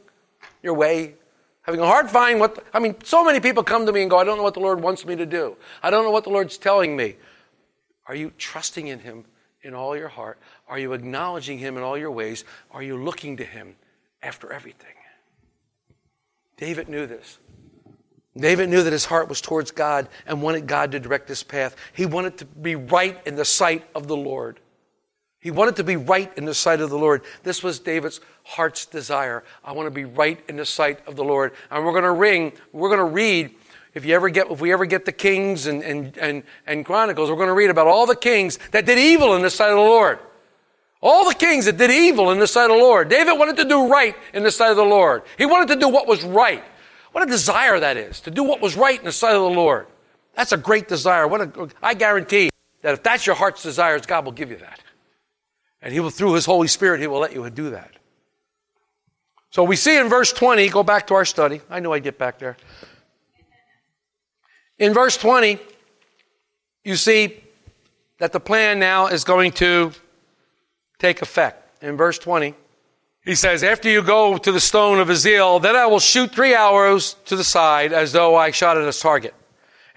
your 0.62 0.76
way? 0.76 1.16
Having 1.64 1.82
a 1.82 1.86
hard 1.86 2.06
time 2.06 2.14
finding 2.14 2.40
what, 2.40 2.64
I 2.74 2.80
mean, 2.80 2.96
so 3.04 3.24
many 3.24 3.40
people 3.40 3.64
come 3.64 3.86
to 3.88 3.92
me 3.92 4.02
and 4.02 4.10
go, 4.12 4.18
I 4.18 4.24
don't 4.24 4.38
know 4.38 4.44
what 4.44 4.54
the 4.54 4.60
Lord 4.60 4.82
wants 4.82 5.06
me 5.06 5.16
to 5.16 5.26
do. 5.26 5.58
I 5.82 5.90
don't 5.90 6.04
know 6.04 6.12
what 6.12 6.26
the 6.26 6.30
Lord's 6.30 6.58
telling 6.58 6.96
me. 6.96 7.16
Are 8.06 8.16
you 8.16 8.32
trusting 8.38 8.88
in 8.88 9.00
Him? 9.00 9.26
in 9.68 9.74
all 9.74 9.98
your 9.98 10.08
heart? 10.08 10.40
Are 10.68 10.80
you 10.80 10.94
acknowledging 10.94 11.60
Him 11.60 11.78
in 11.78 11.84
all 11.84 11.98
your 11.98 12.12
ways? 12.12 12.46
Are 12.72 12.82
you 12.82 12.98
looking 12.98 13.38
to 13.38 13.44
Him 13.44 13.76
after 14.24 14.52
everything? 14.52 14.94
David 16.56 16.90
knew 16.90 17.06
this. 17.06 17.38
David 18.40 18.70
knew 18.70 18.84
that 18.84 18.94
his 18.94 19.06
heart 19.06 19.30
was 19.30 19.42
towards 19.42 19.72
God 19.72 20.08
and 20.26 20.42
wanted 20.42 20.68
God 20.68 20.92
to 20.92 21.00
direct 21.00 21.28
his 21.28 21.44
path. 21.44 21.76
He 21.94 22.06
wanted 22.06 22.38
to 22.40 22.46
be 22.46 22.76
right 22.76 23.20
in 23.26 23.36
the 23.36 23.46
sight 23.46 23.88
of 23.96 24.08
the 24.08 24.18
Lord. 24.18 24.60
He 25.40 25.52
wanted 25.52 25.78
to 25.78 25.84
be 25.84 25.96
right 25.96 26.36
in 26.38 26.46
the 26.46 26.54
sight 26.54 26.82
of 26.82 26.90
the 26.90 26.98
Lord. 26.98 27.22
This 27.44 27.64
was 27.64 27.80
David's 27.80 28.20
heart's 28.44 28.86
desire. 28.86 29.44
I 29.64 29.72
want 29.72 29.88
to 29.88 29.92
be 29.92 30.06
right 30.06 30.40
in 30.50 30.58
the 30.58 30.66
sight 30.66 31.00
of 31.08 31.16
the 31.16 31.24
Lord. 31.24 31.54
And 31.72 31.86
we're 31.86 31.92
going 31.92 32.04
to 32.04 32.12
ring, 32.12 32.54
we're 32.74 32.90
going 32.90 33.00
to 33.00 33.06
read 33.06 33.56
if 33.94 34.06
you 34.06 34.14
ever 34.14 34.30
get, 34.30 34.52
if 34.52 34.62
we 34.62 34.72
ever 34.72 34.86
get 34.86 35.06
the 35.06 35.12
Kings 35.12 35.66
and, 35.66 35.82
and, 35.82 36.16
and, 36.18 36.44
and 36.68 36.86
Chronicles, 36.86 37.32
we're 37.32 37.36
going 37.36 37.48
to 37.48 37.54
read 37.54 37.72
about 37.72 37.88
all 37.88 38.06
the 38.06 38.16
kings 38.16 38.60
that 38.72 38.86
did 38.86 39.00
evil 39.00 39.36
in 39.36 39.42
the 39.42 39.50
sight 39.50 39.70
of 39.70 39.78
the 39.78 39.82
Lord. 39.82 40.20
All 41.02 41.28
the 41.28 41.34
kings 41.34 41.66
that 41.66 41.78
did 41.78 41.92
evil 41.92 42.32
in 42.32 42.40
the 42.40 42.46
sight 42.48 42.66
of 42.70 42.78
the 42.78 42.84
Lord. 42.84 43.10
David 43.10 43.34
wanted 43.40 43.58
to 43.58 43.66
do 43.66 43.88
right 43.88 44.16
in 44.34 44.44
the 44.44 44.52
sight 44.52 44.72
of 44.72 44.78
the 44.78 44.84
Lord. 44.84 45.24
He 45.38 45.46
wanted 45.46 45.70
to 45.70 45.80
do 45.80 45.88
what 45.90 46.08
was 46.08 46.24
right. 46.24 46.64
What 47.18 47.28
a 47.28 47.32
desire 47.32 47.80
that 47.80 47.98
is, 47.98 48.20
to 48.22 48.30
do 48.30 48.44
what 48.44 48.62
was 48.62 48.78
right 48.78 49.00
in 49.00 49.04
the 49.04 49.12
sight 49.12 49.34
of 49.34 49.42
the 49.42 49.50
Lord. 49.50 49.88
That's 50.36 50.52
a 50.52 50.58
great 50.58 50.88
desire. 50.88 51.28
What 51.28 51.42
a, 51.42 51.70
I 51.82 51.96
guarantee 51.96 52.52
that 52.84 52.94
if 52.94 53.02
that's 53.02 53.26
your 53.26 53.36
heart's 53.36 53.64
desires, 53.64 54.06
God 54.06 54.24
will 54.24 54.34
give 54.34 54.52
you 54.52 54.58
that. 54.58 54.80
And 55.82 55.92
He 55.92 56.00
will, 56.00 56.12
through 56.12 56.34
His 56.34 56.46
Holy 56.46 56.68
Spirit, 56.68 57.02
He 57.02 57.08
will 57.08 57.18
let 57.18 57.34
you 57.34 57.50
do 57.50 57.72
that. 57.72 57.90
So 59.50 59.64
we 59.64 59.76
see 59.76 59.98
in 59.98 60.10
verse 60.10 60.32
20, 60.32 60.70
go 60.70 60.84
back 60.84 61.08
to 61.08 61.16
our 61.16 61.26
study. 61.26 61.60
I 61.72 61.80
knew 61.80 61.92
I'd 61.92 62.04
get 62.04 62.20
back 62.20 62.38
there. 62.38 62.56
In 64.78 64.94
verse 64.94 65.18
20, 65.18 65.58
you 66.84 66.96
see 66.96 67.44
that 68.20 68.32
the 68.32 68.40
plan 68.40 68.78
now 68.78 69.08
is 69.08 69.24
going 69.24 69.54
to 69.54 69.92
take 71.00 71.24
effect. 71.24 71.82
In 71.84 71.98
verse 71.98 72.20
20, 72.20 72.54
he 73.28 73.36
says, 73.36 73.62
After 73.62 73.90
you 73.90 74.02
go 74.02 74.38
to 74.38 74.52
the 74.54 74.60
stone 74.62 75.00
of 75.00 75.10
Ezel, 75.10 75.62
then 75.62 75.76
I 75.76 75.86
will 75.86 76.00
shoot 76.00 76.32
three 76.32 76.56
arrows 76.56 77.18
to 77.26 77.36
the 77.36 77.44
side 77.44 77.92
as 77.92 78.14
though 78.14 78.38
I 78.38 78.52
shot 78.52 78.78
at 78.78 78.88
a 78.88 78.98
target. 78.98 79.36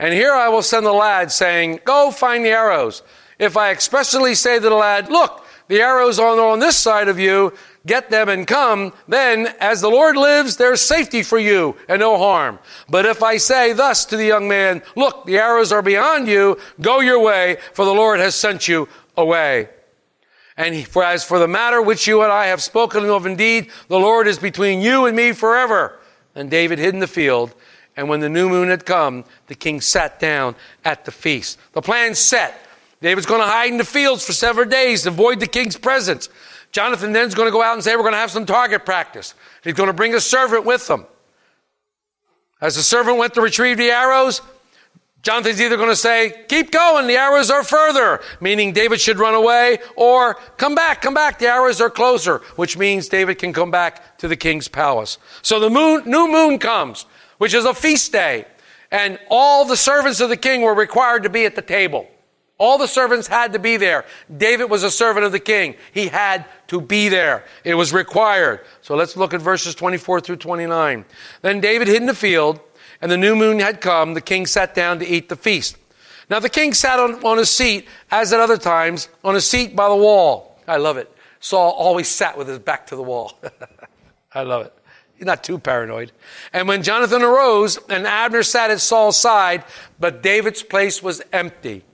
And 0.00 0.12
here 0.12 0.32
I 0.32 0.48
will 0.48 0.62
send 0.62 0.84
the 0.84 0.92
lad 0.92 1.30
saying, 1.30 1.78
Go 1.84 2.10
find 2.10 2.44
the 2.44 2.50
arrows. 2.50 3.04
if 3.38 3.56
I 3.56 3.70
expressly 3.70 4.34
say 4.34 4.56
to 4.58 4.68
the 4.68 4.74
lad, 4.74 5.10
Look, 5.10 5.46
the 5.68 5.80
arrows 5.80 6.18
are 6.18 6.40
on 6.40 6.58
this 6.58 6.76
side 6.76 7.06
of 7.06 7.20
you, 7.20 7.54
get 7.86 8.10
them 8.10 8.28
and 8.28 8.48
come, 8.48 8.92
then, 9.06 9.54
as 9.60 9.80
the 9.80 9.88
Lord 9.88 10.16
lives, 10.16 10.56
there's 10.56 10.80
safety 10.80 11.22
for 11.22 11.38
you 11.38 11.76
and 11.88 12.00
no 12.00 12.18
harm. 12.18 12.58
But 12.88 13.06
if 13.06 13.22
I 13.22 13.36
say 13.36 13.72
thus 13.72 14.06
to 14.06 14.16
the 14.16 14.26
young 14.26 14.48
man, 14.48 14.82
Look, 14.96 15.24
the 15.24 15.38
arrows 15.38 15.70
are 15.70 15.82
beyond 15.82 16.26
you, 16.26 16.58
go 16.80 16.98
your 16.98 17.20
way, 17.20 17.58
for 17.74 17.84
the 17.84 17.94
Lord 17.94 18.18
has 18.18 18.34
sent 18.34 18.66
you 18.66 18.88
away. 19.16 19.68
And 20.60 20.86
for 20.86 21.02
as 21.02 21.24
for 21.24 21.38
the 21.38 21.48
matter 21.48 21.80
which 21.80 22.06
you 22.06 22.20
and 22.20 22.30
I 22.30 22.48
have 22.48 22.60
spoken 22.60 23.06
of, 23.06 23.24
indeed, 23.24 23.70
the 23.88 23.98
Lord 23.98 24.26
is 24.26 24.38
between 24.38 24.82
you 24.82 25.06
and 25.06 25.16
me 25.16 25.32
forever. 25.32 25.98
And 26.34 26.50
David 26.50 26.78
hid 26.78 26.92
in 26.92 27.00
the 27.00 27.06
field. 27.06 27.54
And 27.96 28.10
when 28.10 28.20
the 28.20 28.28
new 28.28 28.46
moon 28.50 28.68
had 28.68 28.84
come, 28.84 29.24
the 29.46 29.54
king 29.54 29.80
sat 29.80 30.20
down 30.20 30.54
at 30.84 31.06
the 31.06 31.12
feast. 31.12 31.58
The 31.72 31.80
plan's 31.80 32.18
set. 32.18 32.66
David's 33.00 33.26
going 33.26 33.40
to 33.40 33.46
hide 33.46 33.70
in 33.70 33.78
the 33.78 33.86
fields 33.86 34.22
for 34.22 34.34
several 34.34 34.68
days 34.68 35.04
to 35.04 35.08
avoid 35.08 35.40
the 35.40 35.46
king's 35.46 35.78
presence. 35.78 36.28
Jonathan 36.72 37.14
then's 37.14 37.34
going 37.34 37.48
to 37.48 37.52
go 37.52 37.62
out 37.62 37.72
and 37.72 37.82
say, 37.82 37.96
We're 37.96 38.02
going 38.02 38.12
to 38.12 38.18
have 38.18 38.30
some 38.30 38.44
target 38.44 38.84
practice. 38.84 39.32
He's 39.64 39.72
going 39.72 39.86
to 39.86 39.94
bring 39.94 40.14
a 40.14 40.20
servant 40.20 40.66
with 40.66 40.90
him. 40.90 41.06
As 42.60 42.76
the 42.76 42.82
servant 42.82 43.16
went 43.16 43.32
to 43.32 43.40
retrieve 43.40 43.78
the 43.78 43.90
arrows, 43.90 44.42
Jonathan's 45.22 45.60
either 45.60 45.76
going 45.76 45.90
to 45.90 45.96
say, 45.96 46.44
keep 46.48 46.70
going, 46.70 47.06
the 47.06 47.16
arrows 47.16 47.50
are 47.50 47.62
further, 47.62 48.20
meaning 48.40 48.72
David 48.72 49.00
should 49.00 49.18
run 49.18 49.34
away, 49.34 49.78
or 49.94 50.34
come 50.56 50.74
back, 50.74 51.02
come 51.02 51.12
back, 51.12 51.38
the 51.38 51.46
arrows 51.46 51.80
are 51.80 51.90
closer, 51.90 52.38
which 52.56 52.78
means 52.78 53.08
David 53.08 53.38
can 53.38 53.52
come 53.52 53.70
back 53.70 54.16
to 54.18 54.28
the 54.28 54.36
king's 54.36 54.66
palace. 54.66 55.18
So 55.42 55.60
the 55.60 55.68
moon, 55.68 56.04
new 56.06 56.26
moon 56.26 56.58
comes, 56.58 57.04
which 57.36 57.52
is 57.52 57.66
a 57.66 57.74
feast 57.74 58.12
day, 58.12 58.46
and 58.90 59.18
all 59.28 59.66
the 59.66 59.76
servants 59.76 60.20
of 60.20 60.30
the 60.30 60.38
king 60.38 60.62
were 60.62 60.74
required 60.74 61.24
to 61.24 61.28
be 61.28 61.44
at 61.44 61.54
the 61.54 61.62
table. 61.62 62.08
All 62.56 62.76
the 62.76 62.86
servants 62.86 63.26
had 63.26 63.54
to 63.54 63.58
be 63.58 63.78
there. 63.78 64.04
David 64.34 64.66
was 64.66 64.82
a 64.82 64.90
servant 64.90 65.24
of 65.24 65.32
the 65.32 65.40
king. 65.40 65.76
He 65.92 66.08
had 66.08 66.44
to 66.68 66.78
be 66.78 67.08
there. 67.08 67.44
It 67.64 67.74
was 67.74 67.94
required. 67.94 68.60
So 68.82 68.96
let's 68.96 69.16
look 69.16 69.32
at 69.32 69.40
verses 69.40 69.74
24 69.74 70.20
through 70.20 70.36
29. 70.36 71.06
Then 71.40 71.60
David 71.60 71.88
hid 71.88 72.02
in 72.02 72.06
the 72.06 72.14
field, 72.14 72.60
and 73.00 73.10
the 73.10 73.16
new 73.16 73.34
moon 73.34 73.58
had 73.58 73.80
come. 73.80 74.14
The 74.14 74.20
king 74.20 74.46
sat 74.46 74.74
down 74.74 74.98
to 74.98 75.06
eat 75.06 75.28
the 75.28 75.36
feast. 75.36 75.76
Now 76.28 76.38
the 76.38 76.48
king 76.48 76.74
sat 76.74 77.00
on, 77.00 77.24
on 77.24 77.38
a 77.38 77.44
seat, 77.44 77.88
as 78.10 78.32
at 78.32 78.40
other 78.40 78.56
times, 78.56 79.08
on 79.24 79.34
a 79.36 79.40
seat 79.40 79.74
by 79.74 79.88
the 79.88 79.96
wall. 79.96 80.58
I 80.68 80.76
love 80.76 80.96
it. 80.96 81.10
Saul 81.40 81.72
always 81.72 82.08
sat 82.08 82.36
with 82.38 82.48
his 82.48 82.58
back 82.58 82.86
to 82.88 82.96
the 82.96 83.02
wall. 83.02 83.38
I 84.32 84.42
love 84.42 84.66
it. 84.66 84.74
He's 85.16 85.26
not 85.26 85.42
too 85.42 85.58
paranoid. 85.58 86.12
And 86.52 86.68
when 86.68 86.82
Jonathan 86.82 87.22
arose, 87.22 87.78
and 87.88 88.06
Abner 88.06 88.42
sat 88.42 88.70
at 88.70 88.80
Saul's 88.80 89.16
side, 89.18 89.64
but 89.98 90.22
David's 90.22 90.62
place 90.62 91.02
was 91.02 91.20
empty. 91.32 91.84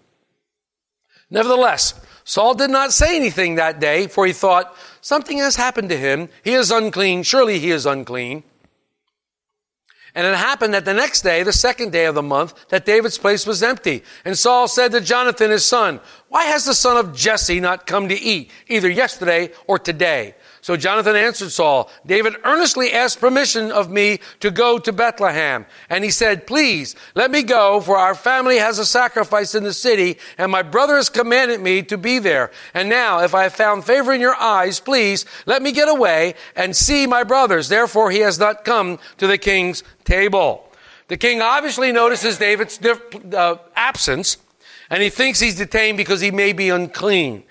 Nevertheless, 1.31 1.95
Saul 2.25 2.55
did 2.55 2.71
not 2.71 2.93
say 2.93 3.17
anything 3.17 3.57
that 3.57 3.81
day, 3.81 4.07
for 4.07 4.27
he 4.27 4.33
thought, 4.33 4.77
Something 5.01 5.39
has 5.39 5.57
happened 5.57 5.89
to 5.91 5.97
him. 5.97 6.29
He 6.43 6.55
is 6.55 6.71
unclean. 6.71 7.23
Surely 7.23 7.59
he 7.59 7.71
is 7.71 7.87
unclean. 7.87 8.43
And 10.17 10.27
it 10.27 10.35
happened 10.35 10.73
that 10.73 10.87
the 10.87 10.95
next 10.95 11.21
day, 11.21 11.43
the 11.43 11.53
second 11.53 11.93
day 11.93 12.07
of 12.07 12.15
the 12.15 12.23
month, 12.23 12.55
that 12.71 12.87
David's 12.87 13.19
place 13.19 13.47
was 13.47 13.63
empty. 13.63 14.03
And 14.25 14.37
Saul 14.37 14.67
said 14.67 14.93
to 14.93 15.01
Jonathan, 15.03 15.51
his 15.51 15.67
son, 15.67 16.01
Why 16.31 16.45
has 16.45 16.65
the 16.65 16.73
son 16.73 16.97
of 16.97 17.15
Jesse 17.15 17.61
not 17.61 17.87
come 17.87 18.09
to 18.09 18.19
eat, 18.19 18.51
either 18.67 18.89
yesterday 18.89 19.53
or 19.67 19.79
today? 19.79 20.35
So 20.67 20.77
Jonathan 20.77 21.15
answered 21.15 21.53
Saul, 21.53 21.89
David 22.05 22.35
earnestly 22.43 22.93
asked 22.93 23.21
permission 23.21 23.71
of 23.71 23.89
me 23.89 24.19
to 24.41 24.51
go 24.51 24.81
to 24.81 24.93
Bethlehem. 24.93 25.65
And 25.89 26.03
he 26.03 26.11
said, 26.11 26.45
Please, 26.45 26.97
let 27.15 27.31
me 27.31 27.45
go, 27.45 27.81
for 27.81 27.97
our 27.97 28.17
family 28.17 28.57
has 28.57 28.81
a 28.81 28.85
sacrifice 28.85 29.55
in 29.55 29.63
the 29.63 29.73
city, 29.73 30.19
and 30.37 30.51
my 30.51 30.63
brother 30.63 30.97
has 30.97 31.09
commanded 31.09 31.61
me 31.61 31.83
to 31.83 31.97
be 31.97 32.19
there. 32.19 32.51
And 32.75 32.89
now, 32.89 33.23
if 33.23 33.33
I 33.33 33.45
have 33.45 33.53
found 33.53 33.85
favor 33.85 34.13
in 34.13 34.21
your 34.21 34.35
eyes, 34.35 34.81
please, 34.81 35.25
let 35.47 35.63
me 35.63 35.71
get 35.71 35.89
away 35.89 36.35
and 36.57 36.75
see 36.75 37.07
my 37.07 37.23
brothers. 37.23 37.69
Therefore, 37.69 38.11
he 38.11 38.19
has 38.19 38.37
not 38.37 38.65
come 38.65 38.99
to 39.19 39.29
the 39.29 39.39
king's 39.39 39.85
table. 40.03 40.69
The 41.07 41.17
king 41.17 41.43
obviously 41.43 41.93
notices 41.93 42.39
David's 42.39 42.81
uh, 42.85 43.59
absence, 43.77 44.39
and 44.91 45.01
he 45.01 45.11
thinks 45.11 45.39
he's 45.39 45.55
detained 45.55 45.97
because 45.97 46.21
he 46.21 46.33
may 46.33 46.53
be 46.53 46.71
unclean. 46.71 47.45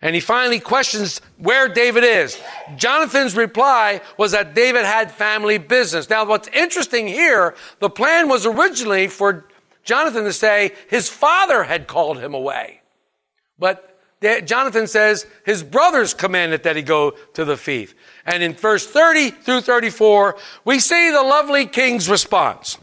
And 0.00 0.14
he 0.14 0.20
finally 0.20 0.60
questions 0.60 1.20
where 1.38 1.68
David 1.68 2.04
is. 2.04 2.40
Jonathan's 2.76 3.36
reply 3.36 4.00
was 4.16 4.30
that 4.32 4.54
David 4.54 4.84
had 4.84 5.10
family 5.10 5.58
business. 5.58 6.08
Now, 6.08 6.24
what's 6.24 6.48
interesting 6.48 7.08
here, 7.08 7.56
the 7.80 7.90
plan 7.90 8.28
was 8.28 8.46
originally 8.46 9.08
for 9.08 9.46
Jonathan 9.82 10.24
to 10.24 10.32
say 10.32 10.72
his 10.88 11.08
father 11.08 11.64
had 11.64 11.88
called 11.88 12.18
him 12.18 12.32
away. 12.32 12.82
But 13.58 13.98
Jonathan 14.20 14.86
says 14.86 15.26
his 15.44 15.62
brothers 15.62 16.14
commanded 16.14 16.62
that 16.64 16.76
he 16.76 16.82
go 16.82 17.12
to 17.34 17.44
the 17.44 17.56
feast. 17.56 17.94
And 18.26 18.42
in 18.42 18.54
verse 18.54 18.86
30 18.86 19.30
through 19.30 19.62
34, 19.62 20.36
we 20.64 20.78
see 20.78 21.10
the 21.10 21.22
lovely 21.22 21.66
king's 21.66 22.08
response. 22.08 22.78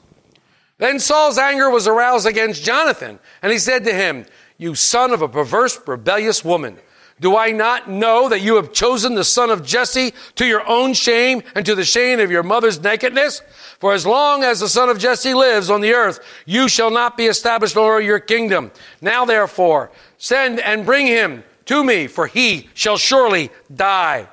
Then 0.78 0.99
Saul's 0.99 1.38
anger 1.38 1.69
was 1.69 1.88
aroused 1.88 2.28
against 2.28 2.63
Jonathan, 2.63 3.19
and 3.41 3.51
he 3.51 3.60
said 3.60 3.86
to 3.86 3.93
him, 3.93 4.25
You 4.58 4.75
son 4.75 5.12
of 5.12 5.21
a 5.21 5.30
perverse, 5.30 5.80
rebellious 5.88 6.43
woman, 6.43 6.78
do 7.21 7.38
I 7.38 7.51
not 7.51 7.89
know 7.89 8.28
that 8.28 8.41
you 8.41 8.56
have 8.56 8.73
chosen 8.73 9.15
the 9.15 9.23
son 9.23 9.49
of 9.49 9.65
Jesse 9.65 10.13
to 10.36 10.45
your 10.45 10.67
own 10.67 10.93
shame 10.93 11.43
and 11.56 11.65
to 11.65 11.73
the 11.73 11.86
shame 11.86 12.19
of 12.19 12.30
your 12.30 12.43
mother's 12.43 12.82
nakedness? 12.82 13.41
For 13.80 13.93
as 13.93 14.06
long 14.06 14.43
as 14.43 14.60
the 14.60 14.67
son 14.67 14.89
of 14.89 14.99
Jesse 14.99 15.34
lives 15.34 15.69
on 15.69 15.80
the 15.80 15.93
earth, 15.93 16.19
you 16.45 16.67
shall 16.67 16.91
not 16.91 17.15
be 17.15 17.28
established 17.28 17.78
over 17.78 18.01
your 18.01 18.19
kingdom. 18.19 18.71
Now 18.99 19.23
therefore, 19.23 19.91
send 20.17 20.60
and 20.60 20.86
bring 20.86 21.08
him 21.08 21.43
to 21.65 21.84
me, 21.84 22.08
for 22.08 22.28
he 22.28 22.69
shall 22.73 22.97
surely 22.97 23.49
die. 23.73 24.28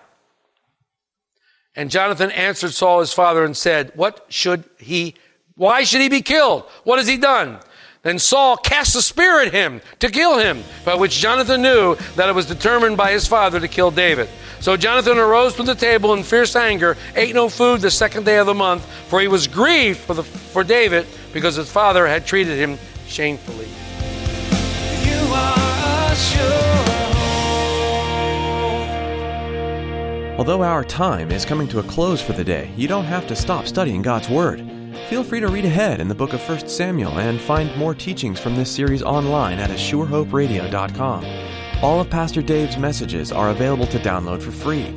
And 1.77 1.91
Jonathan 1.91 2.31
answered 2.33 2.75
Saul 2.75 3.01
his 3.01 3.13
father 3.13 3.45
and 3.45 3.57
said, 3.57 3.93
What 3.95 4.27
should 4.29 4.65
he, 4.79 5.15
why 5.55 5.85
should 5.85 6.01
he 6.01 6.09
be 6.09 6.21
killed? 6.21 6.65
What 6.85 6.99
has 6.99 7.07
he 7.07 7.17
done? 7.17 7.61
Then 8.03 8.19
Saul 8.19 8.57
cast 8.57 8.97
a 8.97 9.03
spear 9.03 9.43
at 9.43 9.53
him 9.53 9.81
to 10.01 10.11
kill 10.11 10.39
him, 10.39 10.65
by 10.85 10.97
which 10.97 11.21
Jonathan 11.21 11.63
knew 11.63 11.95
that 12.17 12.29
it 12.29 12.35
was 12.35 12.47
determined 12.47 12.97
by 12.97 13.13
his 13.13 13.29
father 13.29 13.61
to 13.61 13.69
kill 13.69 13.93
David. 13.93 14.29
So 14.59 14.77
Jonathan 14.77 15.19
arose 15.19 15.55
from 15.55 15.67
the 15.67 15.77
table 15.77 16.13
in 16.15 16.25
fierce 16.25 16.57
anger, 16.57 16.97
ate 17.15 17.33
no 17.33 17.49
food 17.49 17.81
the 17.81 17.93
second 17.93 18.25
day 18.25 18.39
of 18.39 18.47
the 18.47 18.55
month, 18.55 18.85
for 19.07 19.21
he 19.21 19.29
was 19.29 19.47
grieved 19.47 20.01
for, 20.01 20.15
the, 20.15 20.25
for 20.25 20.65
David 20.65 21.07
because 21.33 21.55
his 21.55 21.71
father 21.71 22.09
had 22.09 22.27
treated 22.27 22.59
him 22.59 22.77
shamefully. 23.07 23.69
You 25.09 25.33
are 25.33 26.13
a 26.13 26.17
sure 26.17 26.73
Although 30.39 30.63
our 30.65 30.83
time 30.83 31.31
is 31.31 31.45
coming 31.45 31.69
to 31.69 31.79
a 31.79 31.85
close 31.85 32.21
for 32.21 32.33
the 32.33 32.43
day, 32.43 32.73
you 32.77 32.89
don't 32.89 33.05
have 33.05 33.29
to 33.29 33.37
stop 33.37 33.69
studying 33.69 34.03
God's 34.03 34.29
Word. 34.29 34.82
Feel 35.09 35.25
free 35.25 35.41
to 35.41 35.49
read 35.49 35.65
ahead 35.65 36.01
in 36.01 36.09
the 36.09 36.15
book 36.15 36.33
of 36.33 36.47
1 36.47 36.69
Samuel 36.69 37.19
and 37.19 37.41
find 37.41 37.75
more 37.77 37.95
teachings 37.95 38.39
from 38.39 38.57
this 38.57 38.71
series 38.71 39.03
online 39.03 39.59
at 39.59 39.71
ASureHopeRadio.com. 39.71 41.25
All 41.83 42.01
of 42.01 42.11
Pastor 42.11 42.43
Dave's 42.43 42.77
messages 42.77 43.33
are 43.33 43.51
available 43.51 43.87
to 43.87 43.99
download 43.99 44.43
for 44.43 44.53
free. 44.53 44.95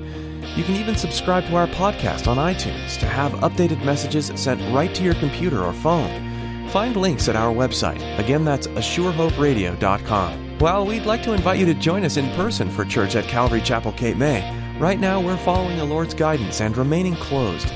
You 0.56 0.64
can 0.64 0.76
even 0.76 0.96
subscribe 0.96 1.46
to 1.48 1.56
our 1.56 1.68
podcast 1.68 2.28
on 2.28 2.38
iTunes 2.38 2.98
to 3.00 3.06
have 3.06 3.32
updated 3.34 3.84
messages 3.84 4.32
sent 4.36 4.62
right 4.74 4.94
to 4.96 5.04
your 5.04 5.16
computer 5.16 5.64
or 5.64 5.74
phone. 5.74 6.70
Find 6.70 6.96
links 6.96 7.28
at 7.28 7.36
our 7.36 7.54
website. 7.54 8.02
Again, 8.20 8.46
that's 8.46 8.68
ASureHopeRadio.com. 8.68 10.60
While 10.60 10.86
we'd 10.86 11.06
like 11.06 11.24
to 11.24 11.34
invite 11.34 11.60
you 11.60 11.66
to 11.66 11.74
join 11.74 12.06
us 12.06 12.18
in 12.18 12.30
person 12.36 12.70
for 12.70 12.86
church 12.86 13.16
at 13.16 13.26
Calvary 13.26 13.62
Chapel 13.62 13.92
Cape 13.94 14.18
May, 14.18 14.78
right 14.80 15.00
now 15.00 15.20
we're 15.20 15.38
following 15.38 15.78
the 15.78 15.86
Lord's 15.86 16.14
guidance 16.14 16.62
and 16.62 16.78
remaining 16.78 17.16
closed. 17.16 17.72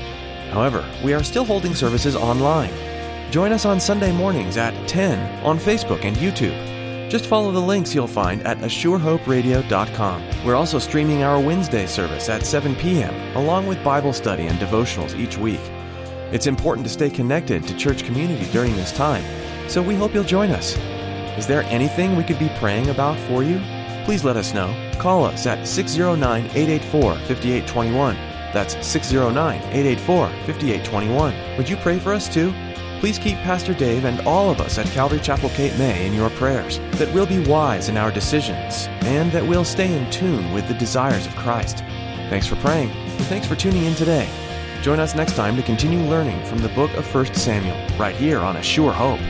However, 0.50 0.84
we 1.04 1.14
are 1.14 1.22
still 1.22 1.44
holding 1.44 1.74
services 1.74 2.16
online. 2.16 2.72
Join 3.30 3.52
us 3.52 3.64
on 3.64 3.78
Sunday 3.80 4.12
mornings 4.12 4.56
at 4.56 4.74
10 4.88 5.44
on 5.44 5.58
Facebook 5.58 6.04
and 6.04 6.16
YouTube. 6.16 7.10
Just 7.10 7.26
follow 7.26 7.50
the 7.50 7.60
links 7.60 7.94
you'll 7.94 8.06
find 8.06 8.42
at 8.46 8.58
ASureHopeRadio.com. 8.58 10.44
We're 10.44 10.54
also 10.54 10.78
streaming 10.78 11.22
our 11.22 11.40
Wednesday 11.40 11.86
service 11.86 12.28
at 12.28 12.46
7 12.46 12.74
p.m., 12.76 13.36
along 13.36 13.66
with 13.66 13.82
Bible 13.82 14.12
study 14.12 14.46
and 14.46 14.58
devotionals 14.58 15.18
each 15.18 15.36
week. 15.36 15.60
It's 16.32 16.46
important 16.46 16.86
to 16.86 16.92
stay 16.92 17.10
connected 17.10 17.66
to 17.66 17.76
church 17.76 18.04
community 18.04 18.50
during 18.52 18.76
this 18.76 18.92
time, 18.92 19.24
so 19.68 19.82
we 19.82 19.96
hope 19.96 20.14
you'll 20.14 20.22
join 20.22 20.50
us. 20.50 20.76
Is 21.36 21.46
there 21.46 21.64
anything 21.64 22.16
we 22.16 22.22
could 22.22 22.38
be 22.38 22.50
praying 22.60 22.88
about 22.90 23.18
for 23.28 23.42
you? 23.42 23.60
Please 24.04 24.24
let 24.24 24.36
us 24.36 24.54
know. 24.54 24.72
Call 24.98 25.24
us 25.24 25.46
at 25.46 25.66
609 25.66 26.44
884 26.44 27.14
5821. 27.14 28.29
That's 28.52 28.74
609 28.86 29.56
884 29.62 30.28
5821. 30.28 31.56
Would 31.56 31.68
you 31.68 31.76
pray 31.76 31.98
for 31.98 32.12
us 32.12 32.32
too? 32.32 32.52
Please 33.00 33.18
keep 33.18 33.38
Pastor 33.38 33.72
Dave 33.72 34.04
and 34.04 34.20
all 34.26 34.50
of 34.50 34.60
us 34.60 34.76
at 34.76 34.86
Calvary 34.88 35.20
Chapel 35.20 35.48
Cape 35.50 35.76
May 35.78 36.06
in 36.06 36.12
your 36.12 36.28
prayers, 36.30 36.78
that 36.92 37.12
we'll 37.14 37.24
be 37.26 37.42
wise 37.46 37.88
in 37.88 37.96
our 37.96 38.10
decisions, 38.10 38.88
and 39.02 39.32
that 39.32 39.46
we'll 39.46 39.64
stay 39.64 39.90
in 39.96 40.10
tune 40.10 40.52
with 40.52 40.68
the 40.68 40.74
desires 40.74 41.26
of 41.26 41.34
Christ. 41.36 41.78
Thanks 42.28 42.46
for 42.46 42.56
praying, 42.56 42.90
and 42.90 43.26
thanks 43.26 43.46
for 43.46 43.56
tuning 43.56 43.84
in 43.84 43.94
today. 43.94 44.28
Join 44.82 45.00
us 45.00 45.14
next 45.14 45.34
time 45.34 45.56
to 45.56 45.62
continue 45.62 46.00
learning 46.00 46.44
from 46.44 46.58
the 46.58 46.68
book 46.70 46.92
of 46.94 47.14
1 47.14 47.34
Samuel, 47.34 47.78
right 47.96 48.14
here 48.14 48.40
on 48.40 48.56
A 48.56 48.62
Sure 48.62 48.92
Hope. 48.92 49.20